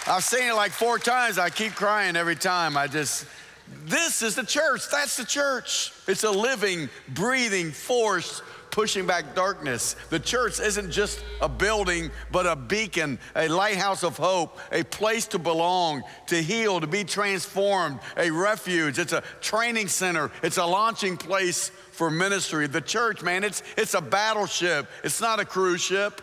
I've 0.07 0.25
seen 0.25 0.49
it 0.49 0.55
like 0.55 0.71
four 0.71 1.01
times. 1.01 1.39
I 1.39 1.51
keep 1.51 1.75
crying 1.75 2.15
every 2.15 2.37
time. 2.37 2.77
I 2.77 2.87
just, 2.87 3.27
this 3.87 4.23
is 4.23 4.37
the 4.37 4.45
church. 4.45 4.89
That's 4.89 5.17
the 5.17 5.25
church. 5.25 5.93
It's 6.07 6.23
a 6.23 6.31
living, 6.31 6.89
breathing 7.09 7.73
force 7.73 8.41
pushing 8.73 9.07
back 9.07 9.37
darkness. 9.37 9.95
The 10.11 10.19
church 10.19 10.59
isn't 10.59 10.91
just 10.91 11.23
a 11.41 11.49
building, 11.49 12.11
but 12.33 12.47
a 12.47 12.57
beacon, 12.57 13.21
a 13.37 13.47
lighthouse 13.47 14.03
of 14.03 14.17
hope, 14.17 14.59
a 14.73 14.83
place 14.83 15.27
to 15.29 15.39
belong, 15.39 16.03
to 16.27 16.43
heal, 16.43 16.81
to 16.81 16.89
be 16.89 17.05
transformed, 17.05 18.01
a 18.17 18.31
refuge. 18.31 18.99
It's 18.99 19.13
a 19.13 19.23
training 19.41 19.89
center, 19.89 20.33
it's 20.43 20.57
a 20.57 20.65
launching 20.65 21.17
place 21.17 21.71
for 21.93 22.11
ministry. 22.11 22.67
The 22.67 22.81
church, 22.81 23.23
man, 23.23 23.45
it's, 23.45 23.63
it's 23.77 23.95
a 23.95 24.01
battleship, 24.01 24.89
it's 25.05 25.21
not 25.21 25.39
a 25.39 25.45
cruise 25.45 25.83
ship. 25.83 26.21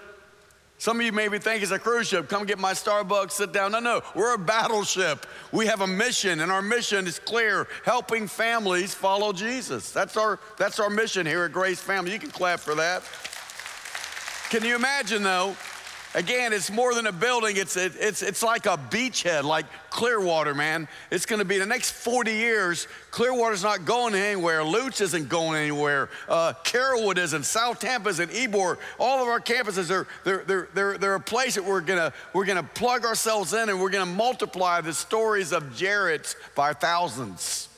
Some 0.79 0.97
of 1.01 1.05
you 1.05 1.11
maybe 1.11 1.39
think 1.39 1.61
it's 1.61 1.73
a 1.73 1.77
cruise 1.77 2.07
ship. 2.07 2.29
Come 2.29 2.45
get 2.45 2.57
my 2.57 2.71
Starbucks, 2.71 3.31
sit 3.31 3.51
down. 3.51 3.73
No, 3.73 3.79
no, 3.79 4.01
we're 4.15 4.33
a 4.33 4.37
battleship. 4.37 5.25
We 5.51 5.65
have 5.65 5.81
a 5.81 5.87
mission, 5.87 6.39
and 6.39 6.49
our 6.49 6.61
mission 6.61 7.05
is 7.05 7.19
clear 7.19 7.67
helping 7.83 8.27
families 8.27 8.93
follow 8.93 9.33
Jesus. 9.33 9.91
That's 9.91 10.15
our, 10.15 10.39
that's 10.57 10.79
our 10.79 10.89
mission 10.89 11.25
here 11.25 11.43
at 11.43 11.51
Grace 11.51 11.81
Family. 11.81 12.13
You 12.13 12.19
can 12.19 12.31
clap 12.31 12.61
for 12.61 12.75
that. 12.75 13.03
Can 14.49 14.63
you 14.63 14.73
imagine, 14.73 15.21
though, 15.21 15.57
Again, 16.15 16.53
it's 16.53 16.71
more 16.71 16.95
than 16.95 17.05
a 17.05 17.11
building. 17.11 17.55
It's, 17.57 17.77
it, 17.77 17.93
it's, 17.99 18.23
it's 18.23 18.41
like 18.41 18.65
a 18.65 18.79
beachhead, 18.89 19.43
like 19.43 19.67
Clearwater, 19.91 20.55
man. 20.55 20.87
It's 21.11 21.27
going 21.27 21.37
to 21.37 21.45
be 21.45 21.59
the 21.59 21.67
next 21.67 21.91
40 21.91 22.31
years. 22.31 22.87
Clearwater's 23.11 23.61
not 23.61 23.85
going 23.85 24.15
anywhere. 24.15 24.63
Lutz 24.63 25.01
isn't 25.01 25.29
going 25.29 25.61
anywhere. 25.61 26.09
Uh, 26.27 26.53
Carrollwood 26.63 27.19
isn't. 27.19 27.43
South 27.43 27.79
Tampa 27.79 28.09
isn't. 28.09 28.31
Ybor. 28.31 28.77
All 28.97 29.21
of 29.21 29.27
our 29.27 29.39
campuses 29.39 29.91
are 29.91 30.07
they're, 30.23 30.43
they're, 30.45 30.67
they're, 30.73 30.97
they're 30.97 31.15
a 31.15 31.19
place 31.19 31.53
that 31.55 31.63
we're 31.63 31.81
going 31.81 31.99
to 31.99 32.11
we're 32.33 32.45
gonna 32.45 32.63
plug 32.63 33.05
ourselves 33.05 33.53
in 33.53 33.69
and 33.69 33.79
we're 33.79 33.91
going 33.91 34.05
to 34.05 34.11
multiply 34.11 34.81
the 34.81 34.93
stories 34.93 35.53
of 35.53 35.75
Jared's 35.75 36.35
by 36.55 36.73
thousands. 36.73 37.68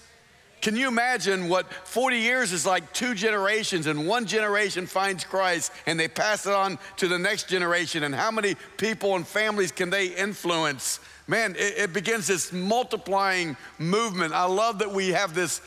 Can 0.61 0.75
you 0.75 0.87
imagine 0.87 1.49
what 1.49 1.71
40 1.73 2.17
years 2.17 2.51
is 2.51 2.67
like 2.67 2.93
two 2.93 3.15
generations, 3.15 3.87
and 3.87 4.07
one 4.07 4.27
generation 4.27 4.85
finds 4.85 5.23
Christ 5.23 5.71
and 5.87 5.99
they 5.99 6.07
pass 6.07 6.45
it 6.45 6.53
on 6.53 6.77
to 6.97 7.07
the 7.07 7.17
next 7.17 7.49
generation? 7.49 8.03
And 8.03 8.13
how 8.13 8.29
many 8.29 8.55
people 8.77 9.15
and 9.15 9.27
families 9.27 9.71
can 9.71 9.89
they 9.89 10.07
influence? 10.07 10.99
Man, 11.27 11.55
it, 11.57 11.77
it 11.77 11.93
begins 11.93 12.27
this 12.27 12.53
multiplying 12.53 13.57
movement. 13.79 14.33
I 14.33 14.45
love 14.45 14.79
that 14.79 14.91
we 14.91 15.09
have 15.09 15.33
this, 15.33 15.61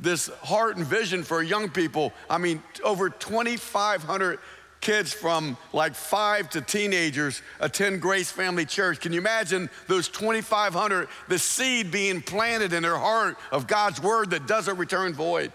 this 0.00 0.28
heart 0.42 0.78
and 0.78 0.86
vision 0.86 1.24
for 1.24 1.42
young 1.42 1.68
people. 1.68 2.14
I 2.30 2.38
mean, 2.38 2.62
over 2.82 3.10
2,500 3.10 4.38
kids 4.80 5.12
from 5.12 5.56
like 5.72 5.94
five 5.94 6.50
to 6.50 6.60
teenagers 6.60 7.42
attend 7.60 8.00
Grace 8.00 8.30
Family 8.30 8.64
Church. 8.64 9.00
Can 9.00 9.12
you 9.12 9.20
imagine 9.20 9.70
those 9.86 10.08
2,500, 10.08 11.08
the 11.28 11.38
seed 11.38 11.90
being 11.90 12.22
planted 12.22 12.72
in 12.72 12.82
their 12.82 12.98
heart 12.98 13.36
of 13.50 13.66
God's 13.66 14.00
word 14.02 14.30
that 14.30 14.46
doesn't 14.46 14.76
return 14.76 15.12
void? 15.14 15.52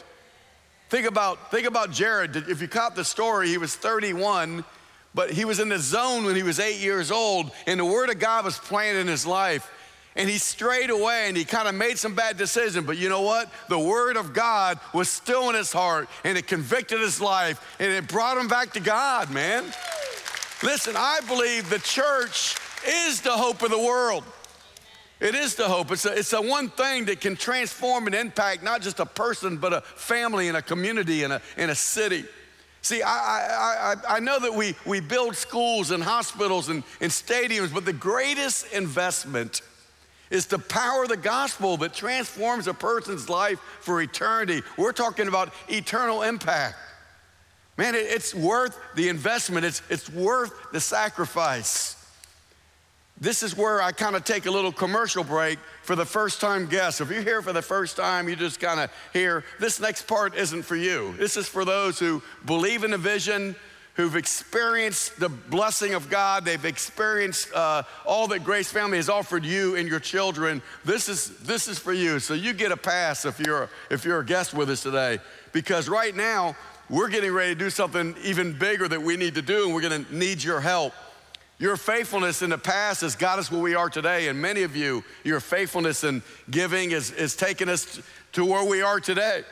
Think 0.90 1.08
about, 1.08 1.52
think 1.52 1.68
about 1.68 1.92
Jared. 1.92 2.36
If 2.36 2.62
you 2.62 2.68
caught 2.68 2.96
the 2.96 3.06
story, 3.06 3.48
he 3.48 3.58
was 3.58 3.76
31, 3.76 4.64
but 5.16 5.32
he 5.32 5.46
was 5.46 5.60
in 5.60 5.70
the 5.70 5.80
zone 5.80 6.26
when 6.26 6.36
he 6.36 6.44
was 6.44 6.60
eight 6.60 6.80
years 6.80 7.12
old, 7.12 7.52
and 7.66 7.80
the 7.80 7.86
word 7.86 8.10
of 8.10 8.20
God 8.20 8.46
was 8.46 8.58
planted 8.58 9.00
in 9.00 9.08
his 9.08 9.26
life 9.26 9.70
and 10.16 10.30
he 10.30 10.38
strayed 10.38 10.90
away 10.90 11.26
and 11.28 11.36
he 11.36 11.46
kind 11.46 11.68
of 11.68 11.76
made 11.76 11.98
some 11.98 12.14
bad 12.16 12.38
decisions. 12.38 12.86
But 12.86 12.98
you 12.98 13.10
know 13.10 13.22
what? 13.22 13.52
The 13.70 13.80
word 13.80 14.18
of 14.18 14.34
God 14.34 14.80
was 14.94 15.10
still 15.10 15.50
in 15.50 15.56
his 15.56 15.72
heart 15.72 16.08
and 16.24 16.38
it 16.38 16.48
convicted 16.48 17.00
his 17.00 17.20
life 17.20 17.76
and 17.80 17.92
it 17.92 18.08
brought 18.08 18.38
him 18.38 18.48
back 18.48 18.74
to 18.74 18.80
God, 18.80 19.32
man. 19.32 19.64
Listen, 20.62 20.96
I 20.98 21.20
believe 21.28 21.70
the 21.70 21.80
church 21.80 22.56
is 22.88 23.22
the 23.22 23.32
hope 23.32 23.62
of 23.64 23.72
the 23.72 23.80
world. 23.80 24.24
It 25.20 25.36
is 25.36 25.56
the 25.56 25.68
hope. 25.68 25.92
It's 25.92 26.06
a, 26.06 26.14
it's 26.14 26.34
one 26.34 26.70
thing 26.70 27.06
that 27.06 27.22
can 27.22 27.36
transform 27.36 28.08
and 28.08 28.16
impact 28.16 28.62
not 28.62 28.82
just 28.82 29.00
a 29.00 29.06
person, 29.06 29.58
but 29.58 29.74
a 29.74 29.82
family 29.82 30.48
and 30.48 30.58
a 30.58 30.62
community 30.62 31.24
and 31.24 31.34
a, 31.34 31.42
and 31.58 31.72
a 31.72 31.76
city. 31.76 32.26
See, 32.82 33.02
I, 33.02 33.10
I, 33.10 33.94
I, 34.10 34.16
I 34.18 34.20
know 34.20 34.38
that 34.40 34.54
we, 34.54 34.76
we 34.86 35.00
build 35.00 35.38
schools 35.38 35.92
and 35.92 36.04
hospitals 36.04 36.68
and, 36.68 36.84
and 37.00 37.10
stadiums, 37.10 37.74
but 37.74 37.86
the 37.86 37.94
greatest 37.94 38.74
investment 38.74 39.62
is 40.34 40.48
the 40.48 40.58
power 40.58 41.04
of 41.04 41.10
the 41.10 41.16
gospel 41.16 41.78
that 41.78 41.94
transforms 41.94 42.68
a 42.68 42.74
person's 42.74 43.30
life 43.30 43.60
for 43.82 44.02
eternity. 44.02 44.64
We're 44.78 44.92
talking 44.92 45.28
about 45.28 45.54
eternal 45.70 46.24
impact. 46.24 46.76
Man, 47.78 47.94
it's 47.96 48.34
worth 48.34 48.78
the 48.96 49.10
investment, 49.10 49.64
it's, 49.64 49.84
it's 49.90 50.10
worth 50.10 50.52
the 50.72 50.80
sacrifice. 50.80 51.96
This 53.22 53.44
is 53.44 53.56
where 53.56 53.80
I 53.80 53.92
kind 53.92 54.16
of 54.16 54.26
take 54.26 54.48
a 54.48 54.52
little 54.52 54.72
commercial 54.72 55.24
break 55.24 55.60
for 55.84 55.96
the 55.96 56.06
first 56.06 56.42
time 56.42 56.66
guests. 56.66 57.00
If 57.00 57.12
you're 57.12 57.22
here 57.22 57.44
for 57.44 57.54
the 57.54 57.62
first 57.62 57.96
time, 57.96 58.28
you 58.28 58.36
just 58.36 58.60
kind 58.60 58.80
of 58.80 58.92
hear 59.14 59.44
this 59.60 59.80
next 59.80 60.08
part 60.08 60.36
isn't 60.36 60.64
for 60.64 60.76
you. 60.76 61.14
This 61.18 61.38
is 61.38 61.48
for 61.48 61.64
those 61.64 62.00
who 62.00 62.24
believe 62.46 62.84
in 62.84 62.90
the 62.92 62.98
vision, 62.98 63.56
who've 63.96 64.16
experienced 64.16 65.20
the 65.20 65.30
blessing 65.30 65.94
of 65.94 66.10
God. 66.10 66.46
They've 66.46 66.66
experienced 66.66 67.54
uh, 67.54 67.84
all 68.06 68.28
that 68.30 68.44
Grace 68.44 68.72
Family 68.72 68.98
has 68.98 69.10
offered 69.10 69.46
you 69.46 69.76
and 69.76 69.88
your 69.88 70.00
children. 70.00 70.62
This 70.84 71.10
is, 71.10 71.38
this 71.40 71.68
is 71.68 71.78
for 71.78 71.94
you. 71.94 72.20
So 72.20 72.34
you 72.34 72.54
get 72.54 72.72
a 72.72 72.78
pass 72.78 73.26
if 73.26 73.40
you're, 73.40 73.70
if 73.92 74.04
you're 74.04 74.20
a 74.20 74.26
guest 74.26 74.54
with 74.54 74.70
us 74.70 74.82
today. 74.82 75.20
Because 75.52 75.88
right 75.88 76.16
now, 76.16 76.56
we're 76.90 77.08
getting 77.08 77.32
ready 77.32 77.54
to 77.54 77.60
do 77.60 77.70
something 77.70 78.16
even 78.24 78.58
bigger 78.58 78.88
that 78.88 79.02
we 79.02 79.16
need 79.16 79.36
to 79.36 79.42
do, 79.42 79.66
and 79.66 79.74
we're 79.74 79.82
to 79.82 80.16
need 80.16 80.44
your 80.44 80.60
help. 80.60 80.94
Your 81.60 81.78
faithfulness 81.78 82.42
in 82.42 82.50
the 82.50 82.58
past 82.58 83.02
has 83.02 83.16
got 83.16 83.40
us 83.40 83.50
where 83.50 83.62
we 83.62 83.74
are 83.74 83.90
today, 83.90 84.28
and 84.28 84.42
many 84.42 84.64
of 84.64 84.76
you, 84.76 85.04
your 85.24 85.40
faithfulness 85.40 86.04
in 86.04 86.22
giving 86.50 86.92
has, 86.92 87.12
has 87.12 87.36
taken 87.36 87.70
us 87.70 88.02
to 88.34 88.44
where 88.44 88.68
we 88.68 88.82
are 88.82 89.00
today. 89.00 89.44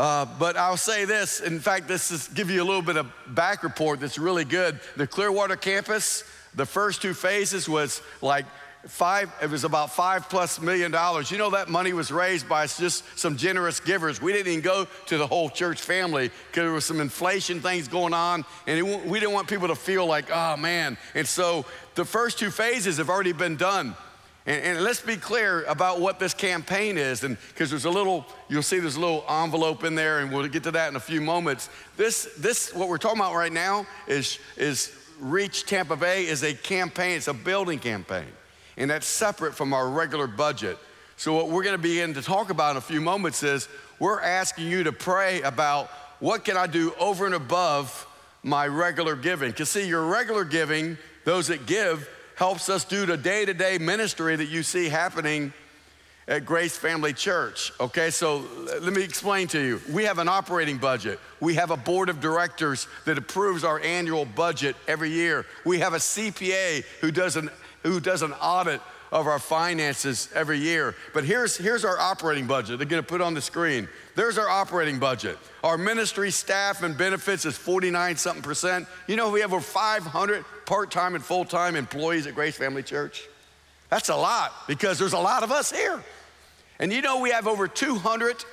Uh, 0.00 0.24
but 0.38 0.56
I'll 0.56 0.78
say 0.78 1.04
this. 1.04 1.40
In 1.40 1.60
fact, 1.60 1.86
this 1.86 2.10
is 2.10 2.28
give 2.28 2.48
you 2.48 2.62
a 2.62 2.64
little 2.64 2.80
bit 2.80 2.96
of 2.96 3.12
back 3.26 3.62
report 3.62 4.00
that's 4.00 4.16
really 4.16 4.46
good. 4.46 4.80
The 4.96 5.06
Clearwater 5.06 5.56
campus, 5.56 6.24
the 6.54 6.64
first 6.64 7.02
two 7.02 7.12
phases 7.12 7.68
was 7.68 8.00
like 8.22 8.46
five, 8.86 9.30
it 9.42 9.50
was 9.50 9.64
about 9.64 9.92
five 9.92 10.26
plus 10.30 10.58
million 10.58 10.90
dollars. 10.90 11.30
You 11.30 11.36
know, 11.36 11.50
that 11.50 11.68
money 11.68 11.92
was 11.92 12.10
raised 12.10 12.48
by 12.48 12.66
just 12.66 13.04
some 13.18 13.36
generous 13.36 13.78
givers. 13.78 14.22
We 14.22 14.32
didn't 14.32 14.50
even 14.50 14.64
go 14.64 14.86
to 15.08 15.18
the 15.18 15.26
whole 15.26 15.50
church 15.50 15.82
family 15.82 16.28
because 16.28 16.62
there 16.62 16.72
was 16.72 16.86
some 16.86 17.02
inflation 17.02 17.60
things 17.60 17.86
going 17.86 18.14
on, 18.14 18.46
and 18.66 18.78
it, 18.78 19.06
we 19.06 19.20
didn't 19.20 19.34
want 19.34 19.48
people 19.48 19.68
to 19.68 19.76
feel 19.76 20.06
like, 20.06 20.30
oh 20.32 20.56
man. 20.56 20.96
And 21.14 21.28
so 21.28 21.66
the 21.94 22.06
first 22.06 22.38
two 22.38 22.50
phases 22.50 22.96
have 22.96 23.10
already 23.10 23.32
been 23.32 23.56
done. 23.56 23.94
And, 24.46 24.62
and, 24.62 24.82
let's 24.82 25.02
be 25.02 25.16
clear 25.16 25.64
about 25.64 26.00
what 26.00 26.18
this 26.18 26.32
campaign 26.32 26.96
is, 26.96 27.24
and 27.24 27.36
because 27.48 27.68
there's 27.68 27.84
a 27.84 27.90
little, 27.90 28.24
you'll 28.48 28.62
see 28.62 28.78
there's 28.78 28.96
a 28.96 29.00
little 29.00 29.24
envelope 29.28 29.84
in 29.84 29.94
there, 29.94 30.20
and 30.20 30.32
we'll 30.32 30.48
get 30.48 30.62
to 30.62 30.70
that 30.70 30.88
in 30.88 30.96
a 30.96 31.00
few 31.00 31.20
moments. 31.20 31.68
This, 31.98 32.24
this, 32.38 32.74
what 32.74 32.88
we're 32.88 32.98
talking 32.98 33.20
about 33.20 33.34
right 33.34 33.52
now 33.52 33.86
is, 34.08 34.38
is 34.56 34.92
Reach 35.20 35.66
Tampa 35.66 35.94
Bay 35.94 36.26
is 36.26 36.42
a 36.42 36.54
campaign. 36.54 37.18
It's 37.18 37.28
a 37.28 37.34
building 37.34 37.78
campaign, 37.78 38.28
and 38.78 38.90
that's 38.90 39.06
separate 39.06 39.54
from 39.54 39.74
our 39.74 39.88
regular 39.88 40.26
budget. 40.26 40.78
So 41.16 41.34
what 41.34 41.48
we're 41.48 41.62
going 41.62 41.76
to 41.76 41.82
begin 41.82 42.14
to 42.14 42.22
talk 42.22 42.48
about 42.48 42.70
in 42.72 42.76
a 42.78 42.80
few 42.80 43.02
moments 43.02 43.42
is 43.42 43.68
we're 43.98 44.22
asking 44.22 44.68
you 44.68 44.84
to 44.84 44.92
pray 44.92 45.42
about 45.42 45.88
what 46.18 46.46
can 46.46 46.56
I 46.56 46.66
do 46.66 46.94
over 46.98 47.26
and 47.26 47.34
above 47.34 48.06
my 48.42 48.66
regular 48.66 49.16
giving. 49.16 49.50
Because 49.50 49.68
see, 49.68 49.86
your 49.86 50.06
regular 50.06 50.44
giving, 50.44 50.96
those 51.24 51.48
that 51.48 51.66
give 51.66 52.08
helps 52.40 52.70
us 52.70 52.84
do 52.84 53.04
the 53.04 53.18
day 53.18 53.44
to 53.44 53.52
day 53.52 53.76
ministry 53.76 54.34
that 54.34 54.48
you 54.48 54.62
see 54.62 54.88
happening 54.88 55.52
at 56.26 56.46
Grace 56.46 56.74
Family 56.74 57.12
Church. 57.12 57.70
Okay, 57.78 58.08
so 58.08 58.42
let 58.80 58.94
me 58.94 59.02
explain 59.02 59.46
to 59.48 59.60
you. 59.60 59.78
We 59.92 60.04
have 60.04 60.18
an 60.18 60.26
operating 60.26 60.78
budget. 60.78 61.20
We 61.40 61.56
have 61.56 61.70
a 61.70 61.76
board 61.76 62.08
of 62.08 62.18
directors 62.18 62.88
that 63.04 63.18
approves 63.18 63.62
our 63.62 63.78
annual 63.80 64.24
budget 64.24 64.74
every 64.88 65.10
year. 65.10 65.44
We 65.66 65.80
have 65.80 65.92
a 65.92 65.98
CPA 65.98 66.84
who 67.02 67.10
does 67.10 67.36
an, 67.36 67.50
who 67.82 68.00
does 68.00 68.22
an 68.22 68.32
audit 68.32 68.80
of 69.12 69.26
our 69.26 69.38
finances 69.38 70.30
every 70.34 70.58
year. 70.58 70.94
But 71.12 71.24
here's, 71.24 71.58
here's 71.58 71.84
our 71.84 71.98
operating 71.98 72.46
budget. 72.46 72.78
They're 72.78 72.86
gonna 72.86 73.02
put 73.02 73.20
on 73.20 73.34
the 73.34 73.42
screen. 73.42 73.86
There's 74.14 74.38
our 74.38 74.48
operating 74.48 74.98
budget. 74.98 75.36
Our 75.62 75.76
ministry 75.76 76.30
staff 76.30 76.82
and 76.82 76.96
benefits 76.96 77.44
is 77.44 77.58
49 77.58 78.16
something 78.16 78.42
percent. 78.42 78.86
You 79.08 79.16
know, 79.16 79.30
we 79.30 79.40
have 79.40 79.52
over 79.52 79.60
500 79.60 80.44
part 80.70 80.92
time 80.92 81.16
and 81.16 81.24
full 81.24 81.44
time 81.44 81.74
employees 81.74 82.28
at 82.28 82.34
Grace 82.36 82.54
Family 82.54 82.84
Church. 82.84 83.28
That's 83.88 84.08
a 84.08 84.14
lot 84.14 84.52
because 84.68 85.00
there's 85.00 85.14
a 85.14 85.18
lot 85.18 85.42
of 85.42 85.50
us 85.50 85.72
here. 85.72 86.00
And 86.78 86.92
you 86.92 87.02
know, 87.02 87.18
we 87.18 87.30
have 87.30 87.48
over 87.48 87.66
200 87.66 88.44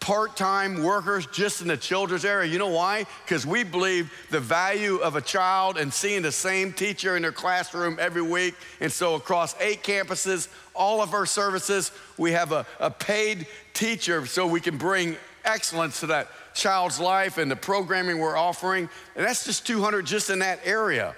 part 0.00 0.34
time 0.34 0.82
workers 0.82 1.26
just 1.26 1.60
in 1.60 1.68
the 1.68 1.76
children's 1.76 2.24
area. 2.24 2.50
You 2.50 2.58
know 2.58 2.70
why? 2.70 3.04
Because 3.22 3.46
we 3.46 3.64
believe 3.64 4.10
the 4.30 4.40
value 4.40 4.96
of 4.96 5.14
a 5.14 5.20
child 5.20 5.76
and 5.76 5.92
seeing 5.92 6.22
the 6.22 6.32
same 6.32 6.72
teacher 6.72 7.16
in 7.16 7.22
their 7.22 7.32
classroom 7.32 7.98
every 8.00 8.22
week. 8.22 8.54
And 8.80 8.90
so, 8.90 9.14
across 9.14 9.54
eight 9.60 9.82
campuses, 9.82 10.48
all 10.74 11.02
of 11.02 11.12
our 11.12 11.26
services, 11.26 11.92
we 12.16 12.32
have 12.32 12.50
a, 12.52 12.64
a 12.80 12.90
paid 12.90 13.46
teacher 13.74 14.24
so 14.24 14.46
we 14.46 14.62
can 14.62 14.78
bring 14.78 15.18
excellence 15.44 16.00
to 16.00 16.06
that 16.06 16.28
child's 16.54 16.98
life 16.98 17.36
and 17.36 17.50
the 17.50 17.56
programming 17.56 18.20
we're 18.20 18.38
offering. 18.38 18.88
And 19.16 19.26
that's 19.26 19.44
just 19.44 19.66
200 19.66 20.06
just 20.06 20.30
in 20.30 20.38
that 20.38 20.60
area. 20.64 21.14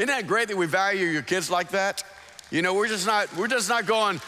Isn't 0.00 0.08
that 0.08 0.26
great 0.26 0.48
that 0.48 0.56
we 0.56 0.64
value 0.64 1.04
your 1.04 1.20
kids 1.20 1.50
like 1.50 1.72
that? 1.72 2.02
You 2.50 2.62
know, 2.62 2.72
we're 2.72 2.88
just 2.88 3.06
not, 3.06 3.36
we're 3.36 3.48
just 3.48 3.68
not 3.68 3.84
going, 3.84 4.18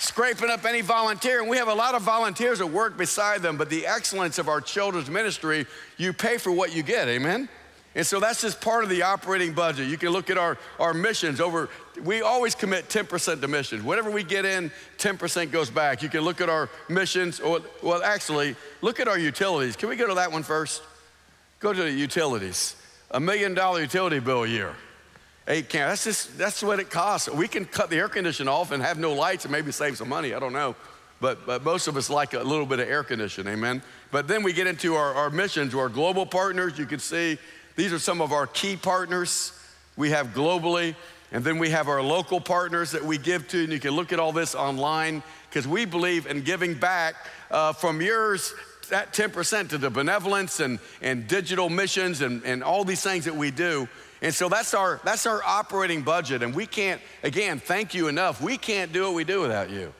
scraping 0.00 0.50
up 0.50 0.64
any 0.64 0.80
volunteer. 0.80 1.38
And 1.38 1.48
we 1.48 1.56
have 1.56 1.68
a 1.68 1.74
lot 1.74 1.94
of 1.94 2.02
volunteers 2.02 2.58
that 2.58 2.66
work 2.66 2.98
beside 2.98 3.40
them, 3.40 3.56
but 3.56 3.70
the 3.70 3.86
excellence 3.86 4.40
of 4.40 4.48
our 4.48 4.60
children's 4.60 5.08
ministry, 5.08 5.66
you 5.98 6.12
pay 6.12 6.36
for 6.36 6.50
what 6.50 6.74
you 6.74 6.82
get, 6.82 7.06
amen? 7.06 7.48
And 7.94 8.04
so 8.04 8.18
that's 8.18 8.40
just 8.40 8.60
part 8.60 8.82
of 8.82 8.90
the 8.90 9.02
operating 9.02 9.52
budget. 9.52 9.86
You 9.86 9.96
can 9.96 10.08
look 10.08 10.30
at 10.30 10.36
our, 10.36 10.58
our 10.80 10.92
missions 10.92 11.40
over, 11.40 11.68
we 12.02 12.22
always 12.22 12.56
commit 12.56 12.88
10% 12.88 13.40
to 13.40 13.46
missions. 13.46 13.84
Whatever 13.84 14.10
we 14.10 14.24
get 14.24 14.44
in, 14.44 14.72
10% 14.98 15.52
goes 15.52 15.70
back. 15.70 16.02
You 16.02 16.08
can 16.08 16.22
look 16.22 16.40
at 16.40 16.48
our 16.48 16.68
missions, 16.88 17.38
or, 17.38 17.60
well, 17.84 18.02
actually, 18.02 18.56
look 18.82 18.98
at 18.98 19.06
our 19.06 19.18
utilities. 19.18 19.76
Can 19.76 19.90
we 19.90 19.94
go 19.94 20.08
to 20.08 20.14
that 20.14 20.32
one 20.32 20.42
first? 20.42 20.82
Go 21.60 21.72
to 21.72 21.84
the 21.84 21.92
utilities. 21.92 22.74
A 23.12 23.20
million 23.20 23.54
dollar 23.54 23.80
utility 23.80 24.18
bill 24.18 24.42
a 24.42 24.48
year 24.48 24.74
eight 25.50 25.68
can. 25.68 25.88
That's 25.88 26.04
just 26.04 26.38
that's 26.38 26.62
what 26.62 26.80
it 26.80 26.90
costs. 26.90 27.28
We 27.28 27.48
can 27.48 27.64
cut 27.64 27.90
the 27.90 27.96
air 27.96 28.08
conditioning 28.08 28.48
off 28.48 28.72
and 28.72 28.82
have 28.82 28.98
no 28.98 29.12
lights 29.12 29.44
and 29.44 29.52
maybe 29.52 29.72
save 29.72 29.98
some 29.98 30.08
money. 30.08 30.34
I 30.34 30.38
don't 30.38 30.52
know. 30.52 30.74
But, 31.20 31.44
but 31.44 31.62
most 31.62 31.86
of 31.86 31.98
us 31.98 32.08
like 32.08 32.32
a 32.32 32.42
little 32.42 32.64
bit 32.64 32.80
of 32.80 32.88
air 32.88 33.04
conditioning, 33.04 33.52
amen. 33.52 33.82
But 34.10 34.26
then 34.26 34.42
we 34.42 34.54
get 34.54 34.66
into 34.66 34.94
our, 34.94 35.12
our 35.12 35.28
missions, 35.28 35.74
our 35.74 35.90
global 35.90 36.24
partners. 36.24 36.78
You 36.78 36.86
can 36.86 36.98
see 36.98 37.36
these 37.76 37.92
are 37.92 37.98
some 37.98 38.22
of 38.22 38.32
our 38.32 38.46
key 38.46 38.76
partners 38.76 39.52
we 39.96 40.10
have 40.10 40.28
globally. 40.28 40.94
And 41.30 41.44
then 41.44 41.58
we 41.58 41.70
have 41.70 41.88
our 41.88 42.02
local 42.02 42.40
partners 42.40 42.92
that 42.92 43.04
we 43.04 43.18
give 43.18 43.46
to, 43.48 43.62
and 43.62 43.72
you 43.72 43.78
can 43.78 43.92
look 43.92 44.12
at 44.12 44.18
all 44.18 44.32
this 44.32 44.54
online 44.54 45.22
because 45.48 45.68
we 45.68 45.84
believe 45.84 46.26
in 46.26 46.40
giving 46.40 46.74
back 46.74 47.14
uh, 47.50 47.72
from 47.72 48.00
yours 48.00 48.54
that 48.88 49.12
10% 49.12 49.68
to 49.68 49.78
the 49.78 49.90
benevolence 49.90 50.58
and, 50.58 50.80
and 51.00 51.28
digital 51.28 51.68
missions 51.68 52.22
and, 52.22 52.42
and 52.44 52.64
all 52.64 52.84
these 52.84 53.02
things 53.02 53.26
that 53.26 53.36
we 53.36 53.52
do. 53.52 53.88
And 54.22 54.34
so 54.34 54.48
that's 54.48 54.74
our, 54.74 55.00
that's 55.04 55.26
our 55.26 55.42
operating 55.42 56.02
budget. 56.02 56.42
And 56.42 56.54
we 56.54 56.66
can't, 56.66 57.00
again, 57.22 57.58
thank 57.58 57.94
you 57.94 58.08
enough. 58.08 58.40
We 58.40 58.58
can't 58.58 58.92
do 58.92 59.04
what 59.04 59.14
we 59.14 59.24
do 59.24 59.40
without 59.40 59.70
you. 59.70 59.92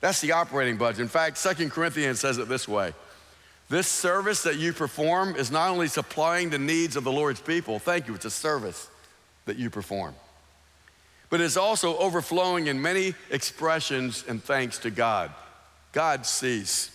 That's 0.00 0.20
the 0.20 0.32
operating 0.32 0.76
budget. 0.76 1.00
In 1.00 1.08
fact, 1.08 1.38
Second 1.38 1.70
Corinthians 1.70 2.20
says 2.20 2.38
it 2.38 2.48
this 2.48 2.66
way 2.66 2.92
This 3.68 3.88
service 3.88 4.42
that 4.42 4.56
you 4.56 4.72
perform 4.72 5.36
is 5.36 5.50
not 5.50 5.70
only 5.70 5.88
supplying 5.88 6.50
the 6.50 6.58
needs 6.58 6.96
of 6.96 7.04
the 7.04 7.12
Lord's 7.12 7.40
people, 7.40 7.78
thank 7.78 8.08
you, 8.08 8.14
it's 8.14 8.24
a 8.24 8.30
service 8.30 8.88
that 9.46 9.56
you 9.56 9.70
perform, 9.70 10.14
but 11.30 11.40
it's 11.40 11.56
also 11.56 11.96
overflowing 11.98 12.66
in 12.66 12.82
many 12.82 13.14
expressions 13.30 14.24
and 14.28 14.42
thanks 14.42 14.78
to 14.78 14.90
God. 14.90 15.32
God 15.92 16.26
sees 16.26 16.90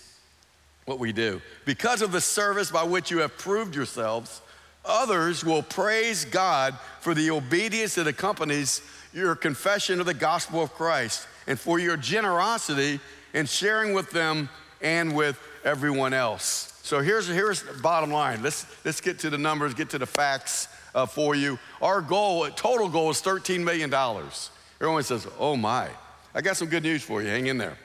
what 0.86 1.00
we 1.00 1.12
do. 1.12 1.42
Because 1.66 2.02
of 2.02 2.12
the 2.12 2.22
service 2.22 2.72
by 2.72 2.84
which 2.84 3.10
you 3.10 3.20
have 3.20 3.38
proved 3.38 3.76
yourselves, 3.76 4.42
Others 4.84 5.44
will 5.44 5.62
praise 5.62 6.26
God 6.26 6.76
for 7.02 7.14
the 7.14 7.32
obedience 7.32 7.96
that 7.96 8.08
accompanies 8.08 8.82
your 9.14 9.36
confession 9.36 10.00
of 10.00 10.06
the 10.06 10.14
gospel 10.14 10.64
of 10.64 10.74
Christ 10.74 11.28
and 11.48 11.60
for 11.60 11.80
your 11.80 11.98
generosity 11.98 13.00
in 13.34 13.46
sharing 13.46 13.94
with 13.94 14.10
them 14.12 14.50
and 14.82 15.16
with 15.16 15.40
everyone 15.64 16.14
else. 16.14 16.80
So 16.84 17.02
here's, 17.02 17.28
here's 17.28 17.62
the 17.62 17.80
bottom 17.82 18.12
line. 18.12 18.42
Let's, 18.42 18.66
let's 18.84 19.02
get 19.02 19.20
to 19.20 19.30
the 19.30 19.38
numbers, 19.38 19.74
get 19.74 19.92
to 19.92 20.00
the 20.00 20.06
facts 20.06 20.68
uh, 20.96 21.06
for 21.06 21.36
you. 21.36 21.60
Our 21.82 22.02
goal, 22.02 22.50
total 22.50 22.90
goal 22.90 23.12
is 23.12 23.22
$13 23.22 23.64
million. 23.64 23.94
Everyone 23.94 25.04
says, 25.04 25.28
oh 25.40 25.56
my. 25.56 25.90
I 26.34 26.42
got 26.42 26.58
some 26.58 26.70
good 26.70 26.84
news 26.84 27.04
for 27.04 27.22
you. 27.22 27.28
Hang 27.28 27.48
in 27.48 27.58
there. 27.58 27.78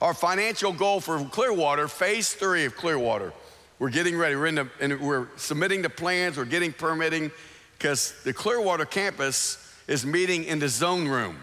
Our 0.00 0.14
financial 0.14 0.72
goal 0.72 1.00
for 1.00 1.22
Clearwater, 1.26 1.86
phase 1.86 2.32
three 2.32 2.64
of 2.64 2.74
Clearwater, 2.74 3.32
we're 3.80 3.90
getting 3.90 4.16
ready. 4.16 4.36
We're, 4.36 4.46
in 4.46 4.54
the, 4.56 4.68
and 4.78 5.00
we're 5.00 5.26
submitting 5.36 5.82
the 5.82 5.90
plans. 5.90 6.36
We're 6.36 6.44
getting 6.44 6.72
permitting 6.72 7.32
because 7.78 8.14
the 8.24 8.32
Clearwater 8.32 8.84
campus 8.84 9.56
is 9.88 10.04
meeting 10.04 10.44
in 10.44 10.58
the 10.58 10.68
zone 10.68 11.08
room. 11.08 11.38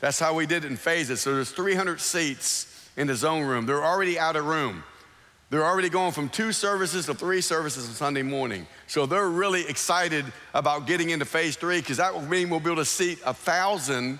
That's 0.00 0.18
how 0.18 0.34
we 0.34 0.44
did 0.44 0.64
it 0.64 0.70
in 0.70 0.76
phases. 0.76 1.20
So 1.20 1.34
there's 1.34 1.52
300 1.52 2.00
seats 2.00 2.90
in 2.96 3.06
the 3.06 3.14
zone 3.14 3.44
room. 3.44 3.64
They're 3.64 3.84
already 3.84 4.18
out 4.18 4.34
of 4.34 4.44
room. 4.44 4.82
They're 5.50 5.64
already 5.64 5.88
going 5.88 6.12
from 6.12 6.28
two 6.28 6.52
services 6.52 7.06
to 7.06 7.14
three 7.14 7.40
services 7.40 7.88
on 7.88 7.94
Sunday 7.94 8.22
morning. 8.22 8.66
So 8.88 9.06
they're 9.06 9.30
really 9.30 9.66
excited 9.66 10.26
about 10.54 10.86
getting 10.86 11.10
into 11.10 11.24
phase 11.24 11.56
three 11.56 11.80
because 11.80 11.96
that 11.98 12.12
will 12.12 12.22
mean 12.22 12.50
we'll 12.50 12.60
be 12.60 12.72
able 12.72 12.82
to 12.82 12.84
seat 12.84 13.20
a 13.24 13.32
thousand 13.32 14.18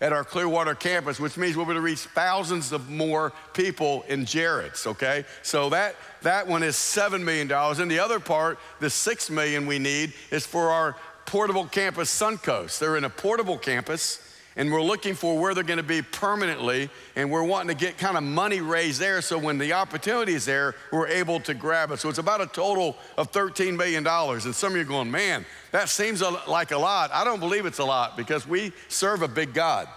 at 0.00 0.12
our 0.12 0.24
Clearwater 0.24 0.74
campus, 0.74 1.18
which 1.18 1.36
means 1.36 1.56
we're 1.56 1.64
going 1.64 1.76
to 1.76 1.80
reach 1.80 2.00
thousands 2.00 2.72
of 2.72 2.90
more 2.90 3.32
people 3.54 4.04
in 4.08 4.24
Jared's, 4.24 4.86
okay? 4.86 5.24
So 5.42 5.70
that, 5.70 5.96
that 6.22 6.46
one 6.46 6.62
is 6.62 6.74
$7 6.74 7.22
million. 7.22 7.50
And 7.50 7.90
the 7.90 7.98
other 7.98 8.20
part, 8.20 8.58
the 8.80 8.90
6 8.90 9.30
million 9.30 9.66
we 9.66 9.78
need, 9.78 10.12
is 10.30 10.46
for 10.46 10.70
our 10.70 10.96
portable 11.24 11.66
campus 11.66 12.10
Suncoast. 12.10 12.78
They're 12.78 12.96
in 12.96 13.04
a 13.04 13.10
portable 13.10 13.58
campus, 13.58 14.20
and 14.56 14.72
we're 14.72 14.82
looking 14.82 15.14
for 15.14 15.38
where 15.38 15.54
they're 15.54 15.62
going 15.62 15.76
to 15.76 15.82
be 15.82 16.00
permanently, 16.00 16.88
and 17.14 17.30
we're 17.30 17.44
wanting 17.44 17.76
to 17.76 17.84
get 17.84 17.98
kind 17.98 18.16
of 18.16 18.22
money 18.22 18.62
raised 18.62 18.98
there 18.98 19.20
so 19.20 19.38
when 19.38 19.58
the 19.58 19.74
opportunity 19.74 20.32
is 20.32 20.46
there, 20.46 20.74
we're 20.90 21.08
able 21.08 21.40
to 21.40 21.52
grab 21.52 21.90
it. 21.90 21.98
So 21.98 22.08
it's 22.08 22.18
about 22.18 22.40
a 22.40 22.46
total 22.46 22.96
of 23.18 23.30
$13 23.32 23.76
million. 23.76 24.06
And 24.06 24.54
some 24.54 24.72
of 24.72 24.76
you 24.76 24.82
are 24.82 24.86
going, 24.86 25.10
man, 25.10 25.44
that 25.72 25.90
seems 25.90 26.22
like 26.48 26.70
a 26.70 26.78
lot. 26.78 27.10
I 27.12 27.22
don't 27.22 27.38
believe 27.38 27.66
it's 27.66 27.80
a 27.80 27.84
lot 27.84 28.16
because 28.16 28.48
we 28.48 28.72
serve 28.88 29.20
a 29.20 29.28
big 29.28 29.52
God. 29.52 29.88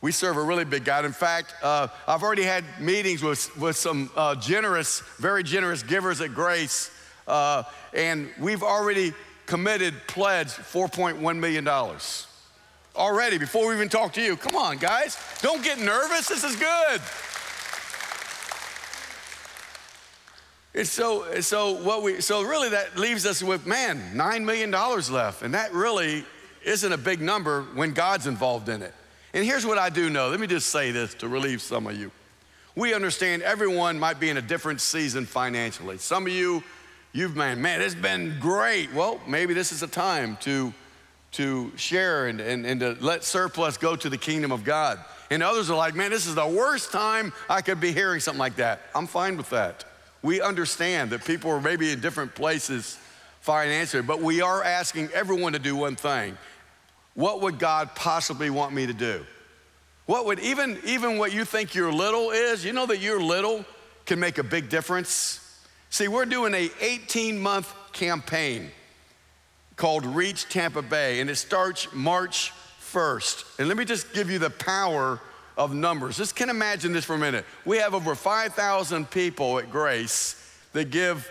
We 0.00 0.10
serve 0.10 0.36
a 0.36 0.42
really 0.42 0.64
big 0.64 0.84
God. 0.84 1.04
In 1.04 1.12
fact, 1.12 1.54
uh, 1.62 1.86
I've 2.08 2.24
already 2.24 2.42
had 2.42 2.64
meetings 2.80 3.22
with, 3.22 3.56
with 3.56 3.76
some 3.76 4.10
uh, 4.16 4.34
generous, 4.34 5.00
very 5.18 5.44
generous 5.44 5.82
givers 5.84 6.20
at 6.20 6.34
Grace, 6.34 6.90
uh, 7.28 7.62
and 7.94 8.28
we've 8.38 8.64
already 8.64 9.14
committed, 9.46 9.94
pledged 10.08 10.50
$4.1 10.50 11.38
million 11.38 11.66
already 12.96 13.38
before 13.38 13.68
we 13.68 13.74
even 13.74 13.88
talk 13.88 14.12
to 14.14 14.22
you. 14.22 14.36
Come 14.36 14.56
on, 14.56 14.78
guys. 14.78 15.18
Don't 15.42 15.62
get 15.62 15.78
nervous. 15.78 16.28
This 16.28 16.44
is 16.44 16.56
good. 16.56 17.00
And 20.76 20.86
so, 20.86 21.40
so 21.40 21.72
what 21.82 22.02
we, 22.02 22.20
so 22.20 22.42
really 22.42 22.70
that 22.70 22.96
leaves 22.98 23.26
us 23.26 23.42
with, 23.42 23.64
man, 23.66 24.00
$9 24.14 24.44
million 24.44 24.70
left. 24.70 25.42
And 25.42 25.54
that 25.54 25.72
really 25.72 26.24
isn't 26.64 26.92
a 26.92 26.98
big 26.98 27.20
number 27.20 27.62
when 27.74 27.92
God's 27.92 28.26
involved 28.26 28.68
in 28.68 28.82
it. 28.82 28.92
And 29.32 29.44
here's 29.44 29.64
what 29.64 29.78
I 29.78 29.88
do 29.88 30.10
know. 30.10 30.28
Let 30.28 30.40
me 30.40 30.46
just 30.46 30.68
say 30.70 30.90
this 30.90 31.14
to 31.14 31.28
relieve 31.28 31.62
some 31.62 31.86
of 31.86 31.96
you. 31.96 32.10
We 32.76 32.92
understand 32.92 33.42
everyone 33.42 34.00
might 34.00 34.18
be 34.18 34.30
in 34.30 34.36
a 34.36 34.42
different 34.42 34.80
season 34.80 35.26
financially. 35.26 35.98
Some 35.98 36.26
of 36.26 36.32
you, 36.32 36.64
you've, 37.12 37.36
man, 37.36 37.62
man, 37.62 37.80
it's 37.80 37.94
been 37.94 38.36
great. 38.40 38.92
Well, 38.92 39.20
maybe 39.28 39.54
this 39.54 39.70
is 39.70 39.84
a 39.84 39.86
time 39.86 40.36
to 40.40 40.72
to 41.34 41.72
share 41.76 42.26
and, 42.26 42.40
and, 42.40 42.64
and 42.64 42.80
to 42.80 42.96
let 43.00 43.24
surplus 43.24 43.76
go 43.76 43.96
to 43.96 44.08
the 44.08 44.18
kingdom 44.18 44.52
of 44.52 44.62
God. 44.64 44.98
And 45.30 45.42
others 45.42 45.68
are 45.68 45.76
like, 45.76 45.94
man, 45.94 46.10
this 46.10 46.26
is 46.26 46.34
the 46.36 46.46
worst 46.46 46.92
time 46.92 47.32
I 47.48 47.60
could 47.60 47.80
be 47.80 47.92
hearing 47.92 48.20
something 48.20 48.38
like 48.38 48.56
that. 48.56 48.82
I'm 48.94 49.06
fine 49.08 49.36
with 49.36 49.50
that. 49.50 49.84
We 50.22 50.40
understand 50.40 51.10
that 51.10 51.24
people 51.24 51.50
are 51.50 51.60
maybe 51.60 51.90
in 51.90 52.00
different 52.00 52.34
places 52.34 52.98
financially, 53.40 54.02
but 54.02 54.20
we 54.20 54.42
are 54.42 54.62
asking 54.62 55.10
everyone 55.12 55.54
to 55.54 55.58
do 55.58 55.74
one 55.74 55.96
thing. 55.96 56.38
What 57.14 57.40
would 57.42 57.58
God 57.58 57.94
possibly 57.94 58.48
want 58.48 58.72
me 58.72 58.86
to 58.86 58.94
do? 58.94 59.24
What 60.06 60.26
would 60.26 60.38
even 60.40 60.78
even 60.84 61.18
what 61.18 61.32
you 61.32 61.44
think 61.44 61.74
your 61.74 61.92
little 61.92 62.30
is, 62.30 62.64
you 62.64 62.72
know 62.72 62.86
that 62.86 62.98
your 62.98 63.20
little 63.20 63.64
can 64.06 64.20
make 64.20 64.38
a 64.38 64.42
big 64.42 64.68
difference? 64.68 65.40
See, 65.90 66.08
we're 66.08 66.26
doing 66.26 66.54
a 66.54 66.70
18 66.80 67.38
month 67.38 67.74
campaign 67.92 68.70
called 69.76 70.06
Reach 70.06 70.48
Tampa 70.48 70.82
Bay, 70.82 71.20
and 71.20 71.28
it 71.28 71.36
starts 71.36 71.88
March 71.92 72.52
1st. 72.80 73.58
And 73.58 73.68
let 73.68 73.76
me 73.76 73.84
just 73.84 74.12
give 74.12 74.30
you 74.30 74.38
the 74.38 74.50
power 74.50 75.20
of 75.56 75.74
numbers. 75.74 76.16
Just 76.16 76.36
can 76.36 76.50
imagine 76.50 76.92
this 76.92 77.04
for 77.04 77.14
a 77.14 77.18
minute. 77.18 77.44
We 77.64 77.78
have 77.78 77.94
over 77.94 78.14
5,000 78.14 79.10
people 79.10 79.58
at 79.58 79.70
Grace 79.70 80.40
that 80.72 80.90
give 80.90 81.30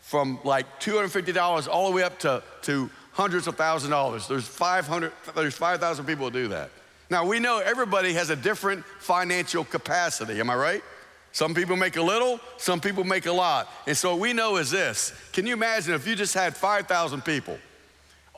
from 0.00 0.38
like 0.44 0.80
$250 0.80 1.68
all 1.68 1.90
the 1.90 1.96
way 1.96 2.02
up 2.02 2.18
to, 2.20 2.42
to 2.62 2.90
hundreds 3.12 3.46
of 3.46 3.56
thousand 3.56 3.90
dollars. 3.90 4.26
There's 4.26 4.46
500, 4.46 5.12
there's 5.34 5.54
5,000 5.54 6.04
people 6.04 6.26
who 6.26 6.30
do 6.30 6.48
that. 6.48 6.70
Now 7.10 7.24
we 7.26 7.38
know 7.38 7.58
everybody 7.58 8.14
has 8.14 8.30
a 8.30 8.36
different 8.36 8.84
financial 8.98 9.64
capacity, 9.64 10.40
am 10.40 10.50
I 10.50 10.56
right? 10.56 10.84
Some 11.32 11.54
people 11.54 11.76
make 11.76 11.96
a 11.96 12.02
little, 12.02 12.40
some 12.58 12.80
people 12.80 13.04
make 13.04 13.26
a 13.26 13.32
lot. 13.32 13.70
And 13.86 13.96
so 13.96 14.10
what 14.12 14.20
we 14.20 14.32
know 14.32 14.56
is 14.56 14.70
this. 14.70 15.14
Can 15.32 15.46
you 15.46 15.54
imagine 15.54 15.94
if 15.94 16.06
you 16.06 16.14
just 16.14 16.34
had 16.34 16.54
5,000 16.54 17.24
people 17.24 17.58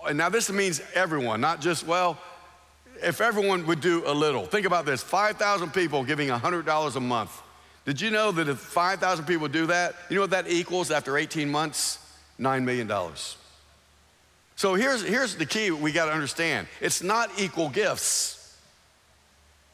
and 0.05 0.19
now 0.19 0.29
this 0.29 0.51
means 0.51 0.81
everyone, 0.95 1.41
not 1.41 1.61
just, 1.61 1.87
well, 1.87 2.19
if 3.03 3.21
everyone 3.21 3.67
would 3.67 3.81
do 3.81 4.03
a 4.07 4.13
little. 4.13 4.47
Think 4.47 4.67
about 4.67 4.87
this 4.87 5.03
5,000 5.03 5.73
people 5.73 6.05
giving 6.05 6.29
$100 6.29 6.97
a 6.97 7.01
month. 7.01 7.43
Did 7.85 8.01
you 8.01 8.11
know 8.11 8.33
that 8.33 8.49
if 8.49 8.59
5,000 8.59 9.27
people 9.27 9.49
do 9.49 9.67
that, 9.67 9.95
you 10.09 10.17
know 10.17 10.23
what 10.23 10.31
that 10.31 10.49
equals 10.49 10.91
after 10.91 11.19
18 11.19 11.51
months? 11.51 11.99
$9 12.41 12.65
million. 12.65 12.91
So 14.57 14.75
here's, 14.75 15.03
here's 15.03 15.37
the 15.37 15.47
key 15.47 15.71
we 15.71 15.93
got 15.93 16.07
to 16.07 16.13
understand 16.13 16.67
it's 16.81 17.03
not 17.03 17.31
equal 17.39 17.69
gifts. 17.69 18.41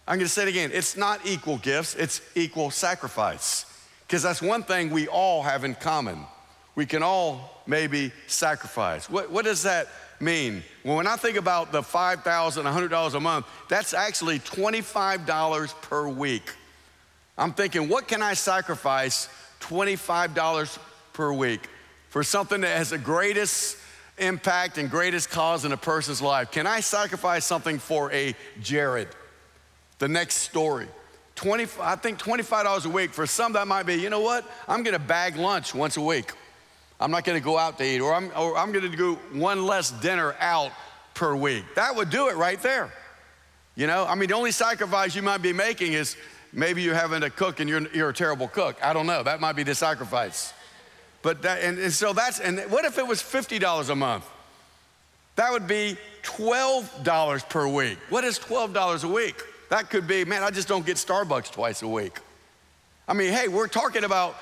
I'm 0.08 0.16
going 0.16 0.26
to 0.26 0.32
say 0.32 0.42
it 0.42 0.48
again 0.48 0.70
it's 0.72 0.96
not 0.96 1.20
equal 1.24 1.58
gifts, 1.58 1.94
it's 1.94 2.20
equal 2.34 2.70
sacrifice. 2.70 3.66
Because 4.06 4.22
that's 4.24 4.42
one 4.42 4.64
thing 4.64 4.90
we 4.90 5.06
all 5.06 5.42
have 5.42 5.62
in 5.62 5.76
common. 5.76 6.26
We 6.74 6.84
can 6.84 7.02
all 7.02 7.62
maybe 7.66 8.10
sacrifice. 8.26 9.08
What, 9.08 9.30
what 9.30 9.44
does 9.44 9.62
that 9.62 9.86
mean? 10.20 10.62
Well, 10.84 10.96
when 10.96 11.06
I 11.06 11.16
think 11.16 11.36
about 11.36 11.72
the 11.72 11.82
$5,000, 11.82 12.22
$100 12.22 13.14
a 13.14 13.20
month, 13.20 13.46
that's 13.68 13.94
actually 13.94 14.38
$25 14.40 15.80
per 15.82 16.08
week. 16.08 16.52
I'm 17.38 17.52
thinking, 17.52 17.88
what 17.88 18.06
can 18.06 18.22
I 18.22 18.34
sacrifice 18.34 19.28
$25 19.60 20.78
per 21.12 21.32
week 21.32 21.68
for 22.10 22.22
something 22.22 22.60
that 22.60 22.76
has 22.76 22.90
the 22.90 22.98
greatest 22.98 23.76
impact 24.18 24.76
and 24.76 24.90
greatest 24.90 25.30
cause 25.30 25.64
in 25.64 25.72
a 25.72 25.76
person's 25.76 26.20
life? 26.20 26.50
Can 26.50 26.66
I 26.66 26.80
sacrifice 26.80 27.44
something 27.44 27.78
for 27.78 28.12
a 28.12 28.34
Jared? 28.60 29.08
The 29.98 30.08
next 30.08 30.36
story. 30.36 30.88
20, 31.36 31.66
I 31.80 31.96
think 31.96 32.18
$25 32.18 32.84
a 32.84 32.88
week. 32.90 33.12
For 33.12 33.26
some, 33.26 33.54
that 33.54 33.66
might 33.66 33.84
be, 33.84 33.94
you 33.94 34.10
know 34.10 34.20
what? 34.20 34.44
I'm 34.68 34.82
gonna 34.82 34.98
bag 34.98 35.36
lunch 35.36 35.74
once 35.74 35.96
a 35.96 36.02
week. 36.02 36.32
I'm 37.00 37.10
not 37.10 37.24
gonna 37.24 37.40
go 37.40 37.58
out 37.58 37.78
to 37.78 37.84
eat, 37.84 38.00
or 38.00 38.14
I'm, 38.14 38.30
or 38.36 38.56
I'm 38.56 38.72
gonna 38.72 38.94
do 38.94 39.14
one 39.32 39.64
less 39.64 39.90
dinner 39.90 40.36
out 40.38 40.70
per 41.14 41.34
week. 41.34 41.64
That 41.74 41.96
would 41.96 42.10
do 42.10 42.28
it 42.28 42.36
right 42.36 42.60
there. 42.62 42.92
You 43.74 43.86
know, 43.86 44.04
I 44.04 44.14
mean, 44.14 44.28
the 44.28 44.34
only 44.34 44.52
sacrifice 44.52 45.14
you 45.14 45.22
might 45.22 45.42
be 45.42 45.52
making 45.52 45.94
is 45.94 46.16
maybe 46.52 46.82
you're 46.82 46.94
having 46.94 47.22
to 47.22 47.30
cook 47.30 47.60
and 47.60 47.70
you're, 47.70 47.88
you're 47.94 48.10
a 48.10 48.14
terrible 48.14 48.48
cook. 48.48 48.76
I 48.82 48.92
don't 48.92 49.06
know. 49.06 49.22
That 49.22 49.40
might 49.40 49.54
be 49.54 49.62
the 49.62 49.74
sacrifice. 49.74 50.52
But 51.22 51.42
that, 51.42 51.62
and, 51.62 51.78
and 51.78 51.92
so 51.92 52.12
that's, 52.12 52.40
and 52.40 52.58
what 52.70 52.84
if 52.84 52.98
it 52.98 53.06
was 53.06 53.22
$50 53.22 53.90
a 53.90 53.94
month? 53.94 54.28
That 55.36 55.52
would 55.52 55.66
be 55.66 55.96
$12 56.22 57.48
per 57.48 57.68
week. 57.68 57.98
What 58.08 58.24
is 58.24 58.38
$12 58.38 59.04
a 59.04 59.08
week? 59.08 59.40
That 59.68 59.88
could 59.88 60.06
be, 60.06 60.24
man, 60.24 60.42
I 60.42 60.50
just 60.50 60.68
don't 60.68 60.84
get 60.84 60.96
Starbucks 60.96 61.52
twice 61.52 61.82
a 61.82 61.88
week. 61.88 62.18
I 63.06 63.12
mean, 63.12 63.32
hey, 63.32 63.48
we're 63.48 63.68
talking 63.68 64.04
about 64.04 64.36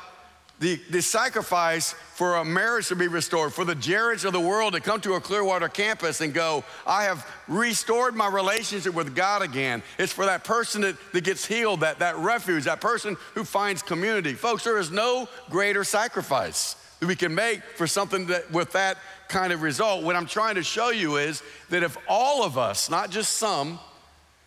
the, 0.60 0.80
the 0.90 1.00
sacrifice 1.00 1.92
for 2.14 2.36
a 2.36 2.44
marriage 2.44 2.88
to 2.88 2.96
be 2.96 3.06
restored, 3.06 3.52
for 3.52 3.64
the 3.64 3.76
Jareds 3.76 4.24
of 4.24 4.32
the 4.32 4.40
world 4.40 4.72
to 4.72 4.80
come 4.80 5.00
to 5.02 5.14
a 5.14 5.20
Clearwater 5.20 5.68
campus 5.68 6.20
and 6.20 6.34
go, 6.34 6.64
I 6.86 7.04
have 7.04 7.24
restored 7.46 8.16
my 8.16 8.28
relationship 8.28 8.92
with 8.92 9.14
God 9.14 9.42
again. 9.42 9.82
It's 9.98 10.12
for 10.12 10.26
that 10.26 10.42
person 10.42 10.80
that, 10.82 10.96
that 11.12 11.22
gets 11.22 11.46
healed, 11.46 11.80
that, 11.80 12.00
that 12.00 12.16
refuge, 12.16 12.64
that 12.64 12.80
person 12.80 13.16
who 13.34 13.44
finds 13.44 13.82
community. 13.82 14.34
Folks, 14.34 14.64
there 14.64 14.78
is 14.78 14.90
no 14.90 15.28
greater 15.48 15.84
sacrifice 15.84 16.74
that 16.98 17.06
we 17.06 17.14
can 17.14 17.34
make 17.34 17.62
for 17.62 17.86
something 17.86 18.26
that 18.26 18.50
with 18.50 18.72
that 18.72 18.98
kind 19.28 19.52
of 19.52 19.62
result. 19.62 20.02
What 20.02 20.16
I'm 20.16 20.26
trying 20.26 20.56
to 20.56 20.64
show 20.64 20.90
you 20.90 21.18
is 21.18 21.42
that 21.70 21.84
if 21.84 21.96
all 22.08 22.42
of 22.42 22.58
us, 22.58 22.90
not 22.90 23.10
just 23.10 23.34
some, 23.34 23.78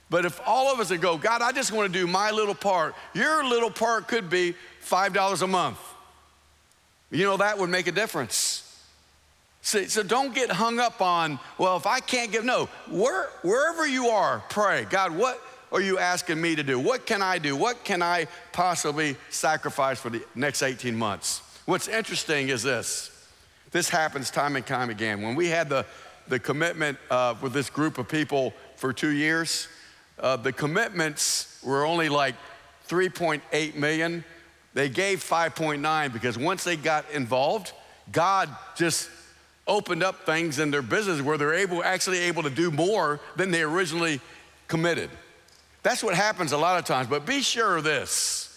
but 0.10 0.26
if 0.26 0.42
all 0.46 0.74
of 0.74 0.82
us 0.82 0.90
would 0.90 1.00
go, 1.00 1.18
God, 1.18 1.42
I 1.42 1.54
just 1.54 1.72
want 1.72 1.92
to 1.92 2.00
do 2.00 2.06
my 2.06 2.32
little 2.32 2.56
part, 2.56 2.96
your 3.14 3.46
little 3.48 3.72
part 3.72 4.10
could 4.10 4.30
be 4.30 4.56
$5 4.84 5.42
a 5.42 5.48
month. 5.48 5.80
You 7.12 7.26
know, 7.26 7.38
that 7.38 7.58
would 7.58 7.70
make 7.70 7.88
a 7.88 7.92
difference. 7.92 8.68
So, 9.62 9.84
so 9.86 10.02
don't 10.02 10.34
get 10.34 10.50
hung 10.50 10.80
up 10.80 11.02
on, 11.02 11.40
well, 11.58 11.78
if 11.78 11.86
I 11.86 12.00
can't 12.00 12.32
give, 12.32 12.44
no, 12.44 12.68
where, 12.90 13.30
wherever 13.44 13.86
you 13.86 14.08
are, 14.08 14.44
pray. 14.50 14.86
God, 14.90 15.16
what 15.16 15.40
are 15.72 15.82
you 15.82 16.00
asking 16.00 16.42
me 16.42 16.56
to 16.56 16.64
do? 16.64 16.80
What 16.80 17.06
can 17.06 17.22
I 17.22 17.38
do? 17.38 17.56
What 17.56 17.84
can 17.84 18.02
I 18.02 18.28
possibly 18.54 19.18
sacrifice 19.30 20.00
for 20.00 20.10
the 20.10 20.24
next 20.34 20.64
18 20.64 20.96
months? 20.96 21.42
What's 21.66 21.88
interesting 21.88 22.50
is 22.50 22.64
this 22.64 23.10
this 23.72 23.88
happens 23.88 24.30
time 24.30 24.58
and 24.58 24.66
time 24.66 24.90
again. 24.90 25.22
When 25.22 25.36
we 25.36 25.48
had 25.48 25.70
the, 25.70 25.86
the 26.28 26.40
commitment 26.40 26.98
uh, 27.10 27.36
with 27.42 27.54
this 27.54 27.70
group 27.70 27.98
of 27.98 28.10
people 28.10 28.54
for 28.76 28.92
two 28.92 29.12
years, 29.12 29.70
uh, 30.20 30.36
the 30.36 30.52
commitments 30.52 31.58
were 31.64 31.86
only 31.86 32.10
like 32.10 32.36
3.8 32.90 33.76
million. 33.76 34.26
They 34.74 34.90
gave 34.90 35.24
5.9 35.24 36.14
because 36.14 36.38
once 36.38 36.64
they 36.64 36.76
got 36.76 37.10
involved, 37.12 37.74
God 38.12 38.50
just 38.76 39.10
opened 39.68 40.04
up 40.04 40.26
things 40.26 40.60
in 40.60 40.72
their 40.72 40.82
business 40.82 41.22
where 41.22 41.38
they're 41.38 41.54
able, 41.54 41.84
actually 41.84 42.20
able 42.20 42.44
to 42.44 42.50
do 42.50 42.72
more 42.72 43.20
than 43.36 43.52
they 43.52 43.62
originally 43.62 44.20
committed. 44.68 45.10
That's 45.84 46.04
what 46.04 46.16
happens 46.16 46.52
a 46.52 46.58
lot 46.58 46.80
of 46.80 46.86
times. 46.86 47.08
But 47.08 47.26
be 47.26 47.42
sure 47.42 47.78
of 47.78 47.84
this. 47.84 48.48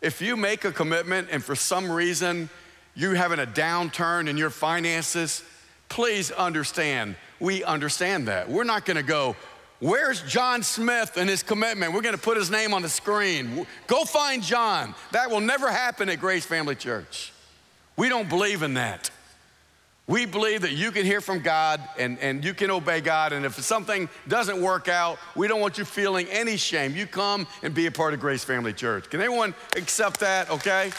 If 0.00 0.22
you 0.22 0.36
make 0.36 0.64
a 0.64 0.72
commitment 0.72 1.28
and 1.30 1.44
for 1.44 1.54
some 1.54 1.90
reason 1.90 2.48
you're 2.94 3.14
having 3.14 3.38
a 3.38 3.46
downturn 3.46 4.28
in 4.28 4.36
your 4.36 4.50
finances, 4.50 5.42
please 5.88 6.30
understand, 6.30 7.16
we 7.38 7.62
understand 7.64 8.28
that. 8.28 8.48
We're 8.48 8.64
not 8.64 8.86
gonna 8.86 9.02
go, 9.02 9.36
Where's 9.80 10.20
John 10.22 10.62
Smith 10.62 11.16
and 11.16 11.28
his 11.28 11.42
commitment? 11.42 11.94
We're 11.94 12.02
going 12.02 12.14
to 12.14 12.20
put 12.20 12.36
his 12.36 12.50
name 12.50 12.74
on 12.74 12.82
the 12.82 12.88
screen. 12.88 13.66
Go 13.86 14.04
find 14.04 14.42
John. 14.42 14.94
That 15.12 15.30
will 15.30 15.40
never 15.40 15.70
happen 15.70 16.10
at 16.10 16.20
Grace 16.20 16.44
Family 16.44 16.74
Church. 16.74 17.32
We 17.96 18.10
don't 18.10 18.28
believe 18.28 18.62
in 18.62 18.74
that. 18.74 19.10
We 20.06 20.26
believe 20.26 20.62
that 20.62 20.72
you 20.72 20.90
can 20.90 21.06
hear 21.06 21.20
from 21.20 21.40
God 21.40 21.80
and, 21.96 22.18
and 22.18 22.44
you 22.44 22.52
can 22.52 22.70
obey 22.70 23.00
God. 23.00 23.32
And 23.32 23.46
if 23.46 23.54
something 23.62 24.08
doesn't 24.26 24.60
work 24.60 24.88
out, 24.88 25.18
we 25.36 25.46
don't 25.46 25.60
want 25.60 25.78
you 25.78 25.84
feeling 25.84 26.26
any 26.28 26.56
shame. 26.56 26.96
You 26.96 27.06
come 27.06 27.46
and 27.62 27.72
be 27.72 27.86
a 27.86 27.92
part 27.92 28.12
of 28.12 28.20
Grace 28.20 28.42
Family 28.42 28.72
Church. 28.72 29.08
Can 29.08 29.20
anyone 29.20 29.54
accept 29.76 30.20
that, 30.20 30.50
okay? 30.50 30.90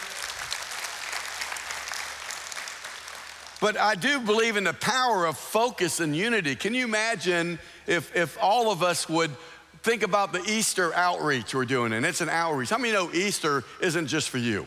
But 3.62 3.78
I 3.78 3.94
do 3.94 4.20
believe 4.20 4.58
in 4.58 4.64
the 4.64 4.74
power 4.74 5.28
of 5.28 5.38
focus 5.38 6.00
and 6.00 6.16
unity. 6.16 6.56
Can 6.56 6.74
you 6.74 6.84
imagine 6.84 7.60
if, 7.86 8.14
if 8.16 8.36
all 8.42 8.72
of 8.72 8.82
us 8.82 9.08
would 9.08 9.30
think 9.84 10.02
about 10.02 10.34
the 10.34 10.44
Easter 10.46 10.92
outreach 10.96 11.54
we're 11.54 11.66
doing? 11.66 11.94
And 11.94 12.04
it's 12.04 12.22
an 12.22 12.30
outreach. 12.30 12.72
How 12.72 12.80
many 12.80 12.92
know 12.92 13.12
Easter 13.14 13.64
isn't 13.80 14.08
just 14.08 14.32
for 14.32 14.40
you? 14.40 14.66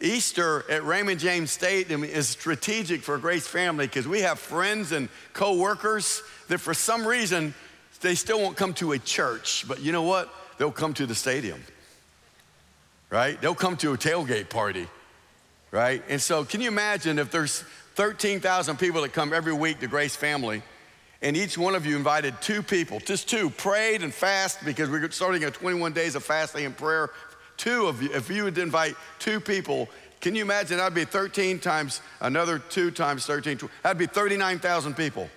Easter 0.00 0.64
at 0.70 0.84
Raymond 0.84 1.18
James 1.18 1.50
Stadium 1.50 2.04
is 2.04 2.28
strategic 2.28 3.02
for 3.02 3.18
Grace 3.18 3.48
Family 3.48 3.88
because 3.88 4.06
we 4.06 4.20
have 4.20 4.38
friends 4.38 4.92
and 4.92 5.08
co-workers 5.32 6.22
that 6.46 6.58
for 6.58 6.74
some 6.74 7.04
reason 7.04 7.52
they 8.00 8.14
still 8.14 8.40
won't 8.40 8.56
come 8.56 8.72
to 8.74 8.92
a 8.92 9.00
church, 9.00 9.64
but 9.66 9.80
you 9.80 9.90
know 9.90 10.04
what? 10.04 10.32
They'll 10.58 10.70
come 10.70 10.94
to 10.94 11.06
the 11.06 11.16
stadium, 11.16 11.60
right? 13.10 13.40
They'll 13.40 13.56
come 13.56 13.76
to 13.78 13.94
a 13.94 13.98
tailgate 13.98 14.48
party 14.48 14.86
right? 15.70 16.02
And 16.08 16.20
so, 16.20 16.44
can 16.44 16.60
you 16.60 16.68
imagine 16.68 17.18
if 17.18 17.30
there's 17.30 17.64
13,000 17.94 18.78
people 18.78 19.02
that 19.02 19.12
come 19.12 19.32
every 19.32 19.52
week 19.52 19.80
to 19.80 19.86
Grace 19.86 20.14
Family, 20.14 20.62
and 21.20 21.36
each 21.36 21.58
one 21.58 21.74
of 21.74 21.84
you 21.84 21.96
invited 21.96 22.40
two 22.40 22.62
people, 22.62 23.00
just 23.00 23.28
two, 23.28 23.50
prayed 23.50 24.02
and 24.02 24.14
fast 24.14 24.64
because 24.64 24.88
we're 24.88 25.10
starting 25.10 25.44
a 25.44 25.50
21 25.50 25.92
days 25.92 26.14
of 26.14 26.22
fasting 26.22 26.64
and 26.64 26.76
prayer. 26.76 27.10
Two 27.56 27.86
of 27.86 28.00
you, 28.02 28.10
if 28.12 28.30
you 28.30 28.44
would 28.44 28.56
invite 28.56 28.94
two 29.18 29.40
people, 29.40 29.88
can 30.20 30.34
you 30.36 30.42
imagine 30.42 30.76
that'd 30.76 30.94
be 30.94 31.04
13 31.04 31.58
times 31.58 32.00
another 32.20 32.60
two 32.60 32.92
times 32.92 33.26
13, 33.26 33.58
that'd 33.82 33.98
be 33.98 34.06
39,000 34.06 34.94
people 34.94 35.28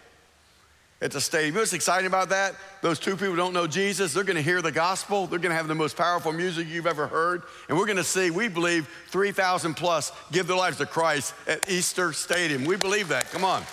at 1.01 1.11
the 1.11 1.19
stadium. 1.19 1.47
You 1.47 1.53
know 1.53 1.59
what's 1.61 1.73
exciting 1.73 2.05
about 2.05 2.29
that? 2.29 2.55
Those 2.81 2.99
two 2.99 3.15
people 3.15 3.35
don't 3.35 3.53
know 3.53 3.65
Jesus. 3.65 4.13
They're 4.13 4.23
going 4.23 4.35
to 4.35 4.41
hear 4.41 4.61
the 4.61 4.71
gospel. 4.71 5.25
They're 5.25 5.39
going 5.39 5.51
to 5.51 5.55
have 5.55 5.67
the 5.67 5.75
most 5.75 5.97
powerful 5.97 6.31
music 6.31 6.67
you've 6.67 6.87
ever 6.87 7.07
heard. 7.07 7.43
And 7.67 7.77
we're 7.77 7.87
going 7.87 7.97
to 7.97 8.03
see, 8.03 8.29
we 8.29 8.47
believe, 8.47 8.87
3,000 9.07 9.73
plus 9.73 10.11
give 10.31 10.47
their 10.47 10.57
lives 10.57 10.77
to 10.77 10.85
Christ 10.85 11.33
at 11.47 11.67
Easter 11.69 12.13
Stadium. 12.13 12.65
We 12.65 12.75
believe 12.75 13.07
that. 13.07 13.31
Come 13.31 13.43
on. 13.43 13.63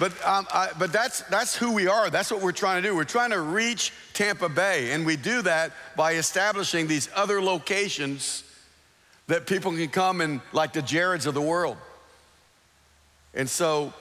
But, 0.00 0.12
um, 0.26 0.46
I, 0.52 0.70
but 0.78 0.92
that's, 0.92 1.22
that's 1.22 1.56
who 1.56 1.72
we 1.72 1.86
are. 1.86 2.10
That's 2.10 2.30
what 2.30 2.42
we're 2.42 2.52
trying 2.52 2.82
to 2.82 2.88
do. 2.88 2.96
We're 2.96 3.04
trying 3.04 3.30
to 3.30 3.40
reach 3.40 3.92
Tampa 4.12 4.48
Bay. 4.48 4.92
And 4.92 5.06
we 5.06 5.16
do 5.16 5.42
that 5.42 5.72
by 5.96 6.14
establishing 6.14 6.86
these 6.86 7.08
other 7.14 7.40
locations 7.40 8.44
that 9.26 9.46
people 9.46 9.72
can 9.72 9.88
come 9.88 10.20
and, 10.20 10.40
like 10.52 10.72
the 10.72 10.82
Jareds 10.82 11.26
of 11.26 11.34
the 11.34 11.40
world. 11.40 11.76
And 13.34 13.48
so, 13.48 13.92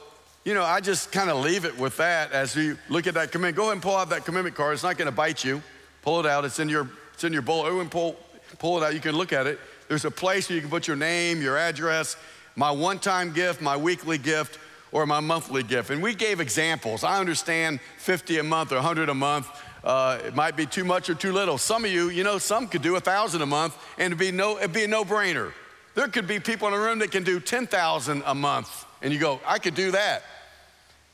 you 0.46 0.54
know, 0.54 0.63
I 0.63 0.80
just 0.80 1.12
kind 1.12 1.30
of 1.30 1.43
leave 1.43 1.65
it 1.65 1.78
with 1.78 1.98
that 1.98 2.32
as 2.32 2.56
you 2.56 2.78
look 2.89 3.08
at 3.08 3.15
that 3.15 3.32
commitment. 3.32 3.56
Go 3.56 3.63
ahead 3.63 3.74
and 3.74 3.82
pull 3.82 3.96
out 3.96 4.10
that 4.10 4.26
commitment 4.26 4.56
card. 4.56 4.74
It's 4.74 4.84
not 4.84 4.98
going 4.98 5.08
to 5.08 5.15
bite 5.15 5.43
you. 5.43 5.62
Pull 6.02 6.19
it 6.19 6.26
out. 6.26 6.46
It's 6.46 6.60
in 6.60 6.69
your 6.69 6.89
it's 7.13 7.24
in 7.24 7.34
your 7.34 7.41
bullet. 7.41 7.72
Oh, 7.72 7.80
and 7.80 7.89
pull 7.89 8.15
pull 8.60 8.78
it 8.78 8.86
out. 8.86 8.93
You 8.93 9.00
can 9.00 9.15
look 9.15 9.34
at 9.34 9.48
it. 9.48 9.60
There's 9.88 10.06
a 10.06 10.12
place 10.12 10.50
where 10.50 10.56
you 10.56 10.62
can 10.62 10.69
put 10.69 10.88
your 10.88 10.98
name, 10.98 11.41
your 11.41 11.58
address, 11.58 12.15
my 12.56 12.72
one-time 12.72 13.34
gift, 13.34 13.62
my 13.62 13.78
weekly 13.78 14.17
gift, 14.17 14.60
or 14.91 15.06
my 15.06 15.19
monthly 15.19 15.63
gift. 15.63 15.89
And 15.89 16.02
we 16.02 16.13
gave 16.13 16.39
examples. 16.39 17.04
I 17.04 17.19
understand 17.19 17.80
50 17.98 18.39
a 18.39 18.43
month 18.43 18.72
or 18.72 18.76
100 18.76 19.10
a 19.10 19.13
month. 19.13 19.50
Uh, 19.84 20.19
it 20.26 20.36
might 20.36 20.56
be 20.56 20.65
too 20.65 20.84
much 20.84 21.10
or 21.10 21.15
too 21.15 21.34
little. 21.34 21.58
Some 21.58 21.84
of 21.84 21.91
you, 21.91 22.10
you 22.10 22.24
know, 22.24 22.38
some 22.38 22.67
could 22.67 22.82
do 22.82 22.96
a 22.96 23.00
thousand 23.00 23.41
a 23.41 23.46
month, 23.46 23.78
and 23.98 24.08
it'd 24.08 24.19
be 24.19 24.32
no, 24.32 24.58
it'd 24.58 24.72
be 24.72 24.86
a 24.86 24.88
no-brainer. 24.88 25.52
There 25.96 26.08
could 26.08 26.28
be 26.28 26.39
people 26.39 26.67
in 26.69 26.74
the 26.74 26.80
room 26.80 27.00
that 27.00 27.12
can 27.12 27.24
do 27.24 27.39
10,000 27.39 28.24
a 28.26 28.34
month 28.34 28.86
and 29.03 29.13
you 29.13 29.19
go, 29.19 29.39
I 29.45 29.59
could 29.59 29.75
do 29.75 29.91
that. 29.91 30.23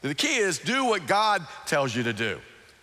The 0.02 0.15
key 0.15 0.38
is 0.38 0.60
do 0.60 0.86
what 0.86 1.08
God 1.08 1.45
tells 1.65 1.93
you 1.93 2.04
to 2.04 2.13
do. 2.13 2.39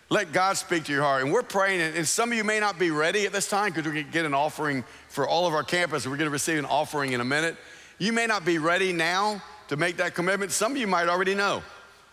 Let 0.09 0.31
God 0.31 0.55
speak 0.55 0.85
to 0.85 0.91
your 0.91 1.01
heart. 1.01 1.23
And 1.23 1.33
we're 1.33 1.41
praying, 1.41 1.81
and 1.81 2.07
some 2.07 2.31
of 2.31 2.37
you 2.37 2.43
may 2.43 2.59
not 2.59 2.77
be 2.77 2.91
ready 2.91 3.25
at 3.25 3.33
this 3.33 3.49
time 3.49 3.71
because 3.71 3.85
we're 3.85 3.93
going 3.93 4.05
to 4.05 4.11
get 4.11 4.25
an 4.25 4.33
offering 4.33 4.83
for 5.09 5.27
all 5.27 5.47
of 5.47 5.53
our 5.53 5.63
campus. 5.63 6.05
We're 6.05 6.17
going 6.17 6.27
to 6.27 6.31
receive 6.31 6.59
an 6.59 6.65
offering 6.65 7.13
in 7.13 7.21
a 7.21 7.25
minute. 7.25 7.57
You 7.97 8.13
may 8.13 8.27
not 8.27 8.45
be 8.45 8.59
ready 8.59 8.93
now 8.93 9.41
to 9.69 9.75
make 9.75 9.97
that 9.97 10.13
commitment. 10.13 10.51
Some 10.51 10.73
of 10.73 10.77
you 10.77 10.87
might 10.87 11.09
already 11.09 11.35
know 11.35 11.63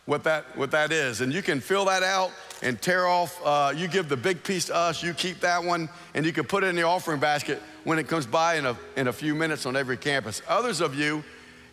what 0.07 0.25
that, 0.25 0.57
what 0.57 0.71
that 0.73 0.91
is. 0.91 1.21
And 1.21 1.33
you 1.33 1.43
can 1.43 1.61
fill 1.61 1.85
that 1.85 2.03
out 2.03 2.31
and 2.63 2.81
tear 2.81 3.07
off. 3.07 3.39
Uh, 3.45 3.73
you 3.77 3.87
give 3.87 4.09
the 4.09 4.17
big 4.17 4.43
piece 4.43 4.67
to 4.67 4.75
us, 4.75 5.03
you 5.03 5.15
keep 5.15 5.41
that 5.41 5.63
one, 5.63 5.89
and 6.15 6.27
you 6.27 6.33
can 6.33 6.45
put 6.45 6.65
it 6.65 6.69
in 6.69 6.77
the 6.77 6.83
offering 6.83 7.21
basket 7.21 7.63
when 7.85 7.99
it 7.99 8.09
comes 8.09 8.27
by 8.27 8.57
in 8.57 8.67
a, 8.67 8.77
in 8.97 9.09
a 9.09 9.13
few 9.13 9.35
minutes 9.35 9.67
on 9.67 9.77
every 9.77 9.97
campus. 9.97 10.43
Others 10.49 10.81
of 10.81 10.95
you, 10.95 11.23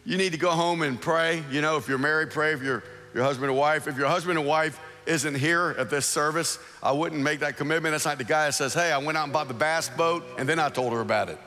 you 0.05 0.17
need 0.17 0.31
to 0.31 0.37
go 0.37 0.51
home 0.51 0.81
and 0.81 0.99
pray. 0.99 1.43
You 1.51 1.61
know, 1.61 1.77
if 1.77 1.87
you're 1.87 1.97
married, 1.97 2.31
pray. 2.31 2.53
If 2.53 2.63
you're 2.63 2.83
your 3.13 3.23
husband 3.23 3.49
and 3.49 3.57
wife, 3.57 3.87
if 3.87 3.97
your 3.97 4.07
husband 4.07 4.37
and 4.37 4.47
wife 4.47 4.79
isn't 5.05 5.35
here 5.35 5.75
at 5.77 5.89
this 5.89 6.05
service, 6.05 6.59
I 6.81 6.91
wouldn't 6.91 7.21
make 7.21 7.39
that 7.41 7.57
commitment. 7.57 7.93
That's 7.93 8.05
like 8.05 8.17
the 8.17 8.23
guy 8.23 8.45
that 8.45 8.53
says, 8.53 8.73
Hey, 8.73 8.91
I 8.91 8.97
went 8.99 9.17
out 9.17 9.25
and 9.25 9.33
bought 9.33 9.47
the 9.47 9.53
bass 9.53 9.89
boat 9.89 10.23
and 10.37 10.47
then 10.47 10.59
I 10.59 10.69
told 10.69 10.93
her 10.93 11.01
about 11.01 11.29
it. 11.29 11.37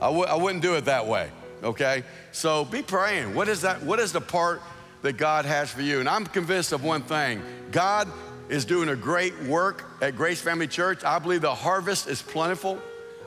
I 0.00 0.06
w- 0.06 0.24
I 0.24 0.34
wouldn't 0.34 0.62
do 0.62 0.74
it 0.74 0.86
that 0.86 1.06
way, 1.06 1.30
okay? 1.62 2.02
So 2.32 2.64
be 2.64 2.82
praying. 2.82 3.34
What 3.34 3.48
is 3.48 3.62
that? 3.62 3.82
What 3.82 4.00
is 4.00 4.12
the 4.12 4.20
part 4.20 4.60
that 5.02 5.16
God 5.16 5.44
has 5.44 5.70
for 5.70 5.82
you? 5.82 6.00
And 6.00 6.08
I'm 6.08 6.26
convinced 6.26 6.72
of 6.72 6.82
one 6.82 7.02
thing 7.02 7.40
God 7.70 8.08
is 8.48 8.64
doing 8.64 8.88
a 8.88 8.96
great 8.96 9.38
work 9.44 9.84
at 10.02 10.16
Grace 10.16 10.40
Family 10.40 10.66
Church. 10.66 11.04
I 11.04 11.18
believe 11.18 11.40
the 11.40 11.54
harvest 11.54 12.08
is 12.08 12.20
plentiful. 12.20 12.78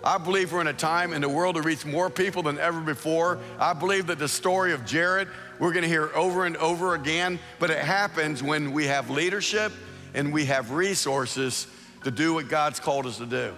I 0.06 0.20
believe 0.20 0.54
we're 0.54 0.62
in 0.62 0.68
a 0.68 0.74
time 0.74 1.14
in 1.14 1.22
the 1.24 1.30
world 1.30 1.56
to 1.56 1.64
reach 1.64 1.84
more 1.84 2.12
people 2.12 2.44
than 2.44 2.60
ever 2.60 2.80
before. 2.80 3.40
I 3.58 3.74
believe 3.74 4.06
that 4.08 4.20
the 4.20 4.28
story 4.28 4.72
of 4.72 4.86
Jared, 4.86 5.28
we're 5.58 5.72
going 5.72 5.82
to 5.82 5.90
hear 5.90 6.12
over 6.14 6.46
and 6.46 6.56
over 6.58 6.94
again, 6.94 7.40
but 7.58 7.72
it 7.72 7.80
happens 7.80 8.44
when 8.44 8.72
we 8.72 8.86
have 8.86 9.10
leadership 9.10 9.72
and 10.14 10.32
we 10.32 10.46
have 10.46 10.70
resources 10.70 11.66
to 12.04 12.12
do 12.12 12.36
what 12.36 12.50
God's 12.50 12.80
called 12.80 13.08
us 13.08 13.18
to 13.18 13.26
do. 13.26 13.52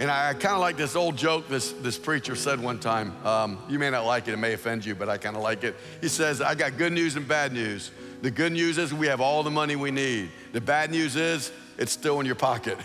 And 0.00 0.10
I 0.10 0.32
kind 0.32 0.54
of 0.54 0.60
like 0.60 0.76
this 0.76 0.96
old 0.96 1.16
joke 1.16 1.48
this, 1.48 1.70
this 1.72 1.96
preacher 1.96 2.34
said 2.34 2.60
one 2.60 2.80
time. 2.80 3.14
Um, 3.24 3.58
you 3.68 3.78
may 3.78 3.90
not 3.90 4.04
like 4.04 4.26
it, 4.26 4.34
it 4.34 4.38
may 4.38 4.54
offend 4.54 4.84
you, 4.84 4.96
but 4.96 5.08
I 5.08 5.16
kind 5.16 5.36
of 5.36 5.42
like 5.42 5.62
it. 5.62 5.76
He 6.00 6.08
says, 6.08 6.40
I 6.40 6.56
got 6.56 6.76
good 6.76 6.92
news 6.92 7.14
and 7.14 7.26
bad 7.26 7.52
news. 7.52 7.92
The 8.22 8.32
good 8.32 8.52
news 8.52 8.78
is 8.78 8.92
we 8.92 9.06
have 9.06 9.20
all 9.20 9.44
the 9.44 9.50
money 9.50 9.76
we 9.76 9.92
need. 9.92 10.30
The 10.52 10.60
bad 10.60 10.90
news 10.90 11.14
is 11.14 11.52
it's 11.78 11.92
still 11.92 12.18
in 12.18 12.26
your 12.26 12.34
pocket. 12.34 12.78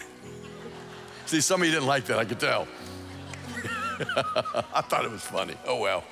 See, 1.25 1.41
some 1.41 1.61
of 1.61 1.67
you 1.67 1.73
didn't 1.73 1.87
like 1.87 2.05
that, 2.05 2.19
I 2.19 2.25
could 2.25 2.39
tell. 2.39 2.67
I 4.73 4.81
thought 4.81 5.05
it 5.05 5.11
was 5.11 5.21
funny. 5.21 5.55
Oh 5.65 5.79
well. 5.79 6.03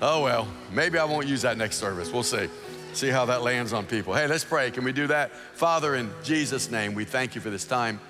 Oh 0.00 0.22
well. 0.22 0.48
Maybe 0.72 0.98
I 0.98 1.04
won't 1.04 1.26
use 1.26 1.42
that 1.42 1.56
next 1.56 1.76
service. 1.76 2.12
We'll 2.12 2.22
see. 2.22 2.48
See 2.92 3.08
how 3.08 3.26
that 3.26 3.42
lands 3.42 3.72
on 3.72 3.84
people. 3.86 4.14
Hey, 4.14 4.26
let's 4.26 4.44
pray. 4.44 4.70
Can 4.70 4.84
we 4.84 4.92
do 4.92 5.06
that? 5.08 5.34
Father, 5.54 5.94
in 5.94 6.10
Jesus' 6.22 6.70
name, 6.70 6.94
we 6.94 7.04
thank 7.04 7.34
you 7.34 7.40
for 7.40 7.50
this 7.50 7.64
time. 7.64 8.00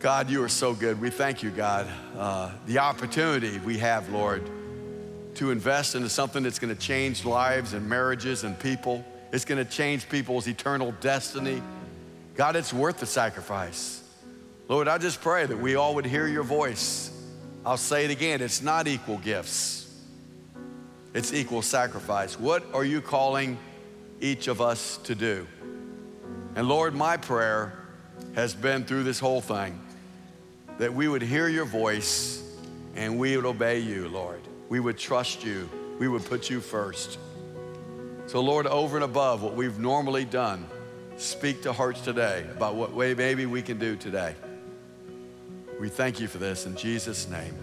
God, 0.00 0.30
you 0.30 0.42
are 0.42 0.48
so 0.48 0.74
good. 0.74 1.00
We 1.00 1.10
thank 1.10 1.42
you, 1.42 1.50
God. 1.50 1.86
Uh, 2.16 2.50
the 2.66 2.78
opportunity 2.78 3.58
we 3.58 3.78
have, 3.78 4.08
Lord, 4.08 4.42
to 5.34 5.50
invest 5.50 5.94
into 5.94 6.08
something 6.08 6.42
that's 6.42 6.58
going 6.58 6.74
to 6.74 6.80
change 6.80 7.24
lives 7.24 7.74
and 7.74 7.88
marriages 7.88 8.42
and 8.42 8.58
people. 8.58 9.04
It's 9.32 9.44
going 9.44 9.64
to 9.64 9.70
change 9.70 10.08
people's 10.08 10.48
eternal 10.48 10.92
destiny. 11.00 11.62
God, 12.34 12.56
it's 12.56 12.72
worth 12.72 12.98
the 12.98 13.06
sacrifice. 13.06 14.02
Lord, 14.68 14.88
I 14.88 14.98
just 14.98 15.20
pray 15.20 15.46
that 15.46 15.56
we 15.56 15.76
all 15.76 15.94
would 15.96 16.06
hear 16.06 16.26
your 16.26 16.44
voice 16.44 17.09
I'll 17.64 17.76
say 17.76 18.04
it 18.06 18.10
again 18.10 18.40
it's 18.40 18.62
not 18.62 18.88
equal 18.88 19.18
gifts, 19.18 19.92
it's 21.14 21.32
equal 21.32 21.62
sacrifice. 21.62 22.38
What 22.38 22.64
are 22.72 22.84
you 22.84 23.00
calling 23.00 23.58
each 24.20 24.48
of 24.48 24.60
us 24.60 24.96
to 25.04 25.14
do? 25.14 25.46
And 26.56 26.68
Lord, 26.68 26.94
my 26.94 27.16
prayer 27.16 27.78
has 28.34 28.54
been 28.54 28.84
through 28.84 29.04
this 29.04 29.20
whole 29.20 29.40
thing 29.40 29.78
that 30.78 30.92
we 30.92 31.08
would 31.08 31.22
hear 31.22 31.48
your 31.48 31.64
voice 31.64 32.42
and 32.96 33.18
we 33.18 33.36
would 33.36 33.46
obey 33.46 33.78
you, 33.78 34.08
Lord. 34.08 34.40
We 34.68 34.80
would 34.80 34.98
trust 34.98 35.44
you, 35.44 35.68
we 35.98 36.08
would 36.08 36.24
put 36.24 36.48
you 36.48 36.60
first. 36.60 37.18
So, 38.26 38.40
Lord, 38.40 38.66
over 38.66 38.96
and 38.96 39.04
above 39.04 39.42
what 39.42 39.54
we've 39.54 39.78
normally 39.78 40.24
done, 40.24 40.66
speak 41.16 41.62
to 41.64 41.72
hearts 41.72 42.00
today 42.00 42.46
about 42.52 42.76
what 42.76 42.92
way 42.92 43.12
maybe 43.14 43.44
we 43.44 43.60
can 43.60 43.78
do 43.78 43.96
today. 43.96 44.34
We 45.80 45.88
thank 45.88 46.20
you 46.20 46.28
for 46.28 46.36
this 46.36 46.66
in 46.66 46.76
Jesus' 46.76 47.26
name. 47.26 47.54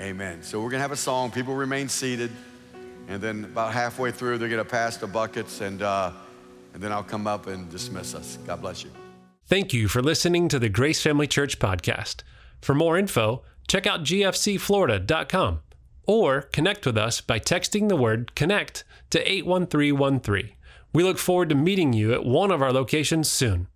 Amen. 0.00 0.42
So 0.42 0.60
we're 0.60 0.70
going 0.70 0.78
to 0.78 0.82
have 0.82 0.92
a 0.92 0.96
song. 0.96 1.30
People 1.30 1.54
remain 1.54 1.90
seated. 1.90 2.30
And 3.06 3.20
then 3.20 3.44
about 3.44 3.74
halfway 3.74 4.10
through, 4.10 4.38
they're 4.38 4.48
going 4.48 4.64
to 4.64 4.70
pass 4.70 4.96
the 4.96 5.06
buckets, 5.06 5.60
and, 5.60 5.82
uh, 5.82 6.10
and 6.72 6.82
then 6.82 6.90
I'll 6.90 7.02
come 7.02 7.26
up 7.26 7.48
and 7.48 7.68
dismiss 7.68 8.14
us. 8.14 8.38
God 8.46 8.62
bless 8.62 8.82
you. 8.82 8.90
Thank 9.46 9.74
you 9.74 9.88
for 9.88 10.00
listening 10.00 10.48
to 10.48 10.58
the 10.58 10.70
Grace 10.70 11.02
Family 11.02 11.26
Church 11.26 11.58
podcast. 11.58 12.22
For 12.62 12.74
more 12.74 12.96
info, 12.96 13.42
check 13.68 13.86
out 13.86 14.02
gfcflorida.com 14.02 15.60
or 16.06 16.42
connect 16.42 16.86
with 16.86 16.96
us 16.96 17.20
by 17.20 17.38
texting 17.38 17.90
the 17.90 17.96
word 17.96 18.34
connect 18.34 18.84
to 19.10 19.18
81313. 19.30 20.52
We 20.94 21.02
look 21.02 21.18
forward 21.18 21.50
to 21.50 21.54
meeting 21.54 21.92
you 21.92 22.14
at 22.14 22.24
one 22.24 22.50
of 22.50 22.62
our 22.62 22.72
locations 22.72 23.28
soon. 23.28 23.66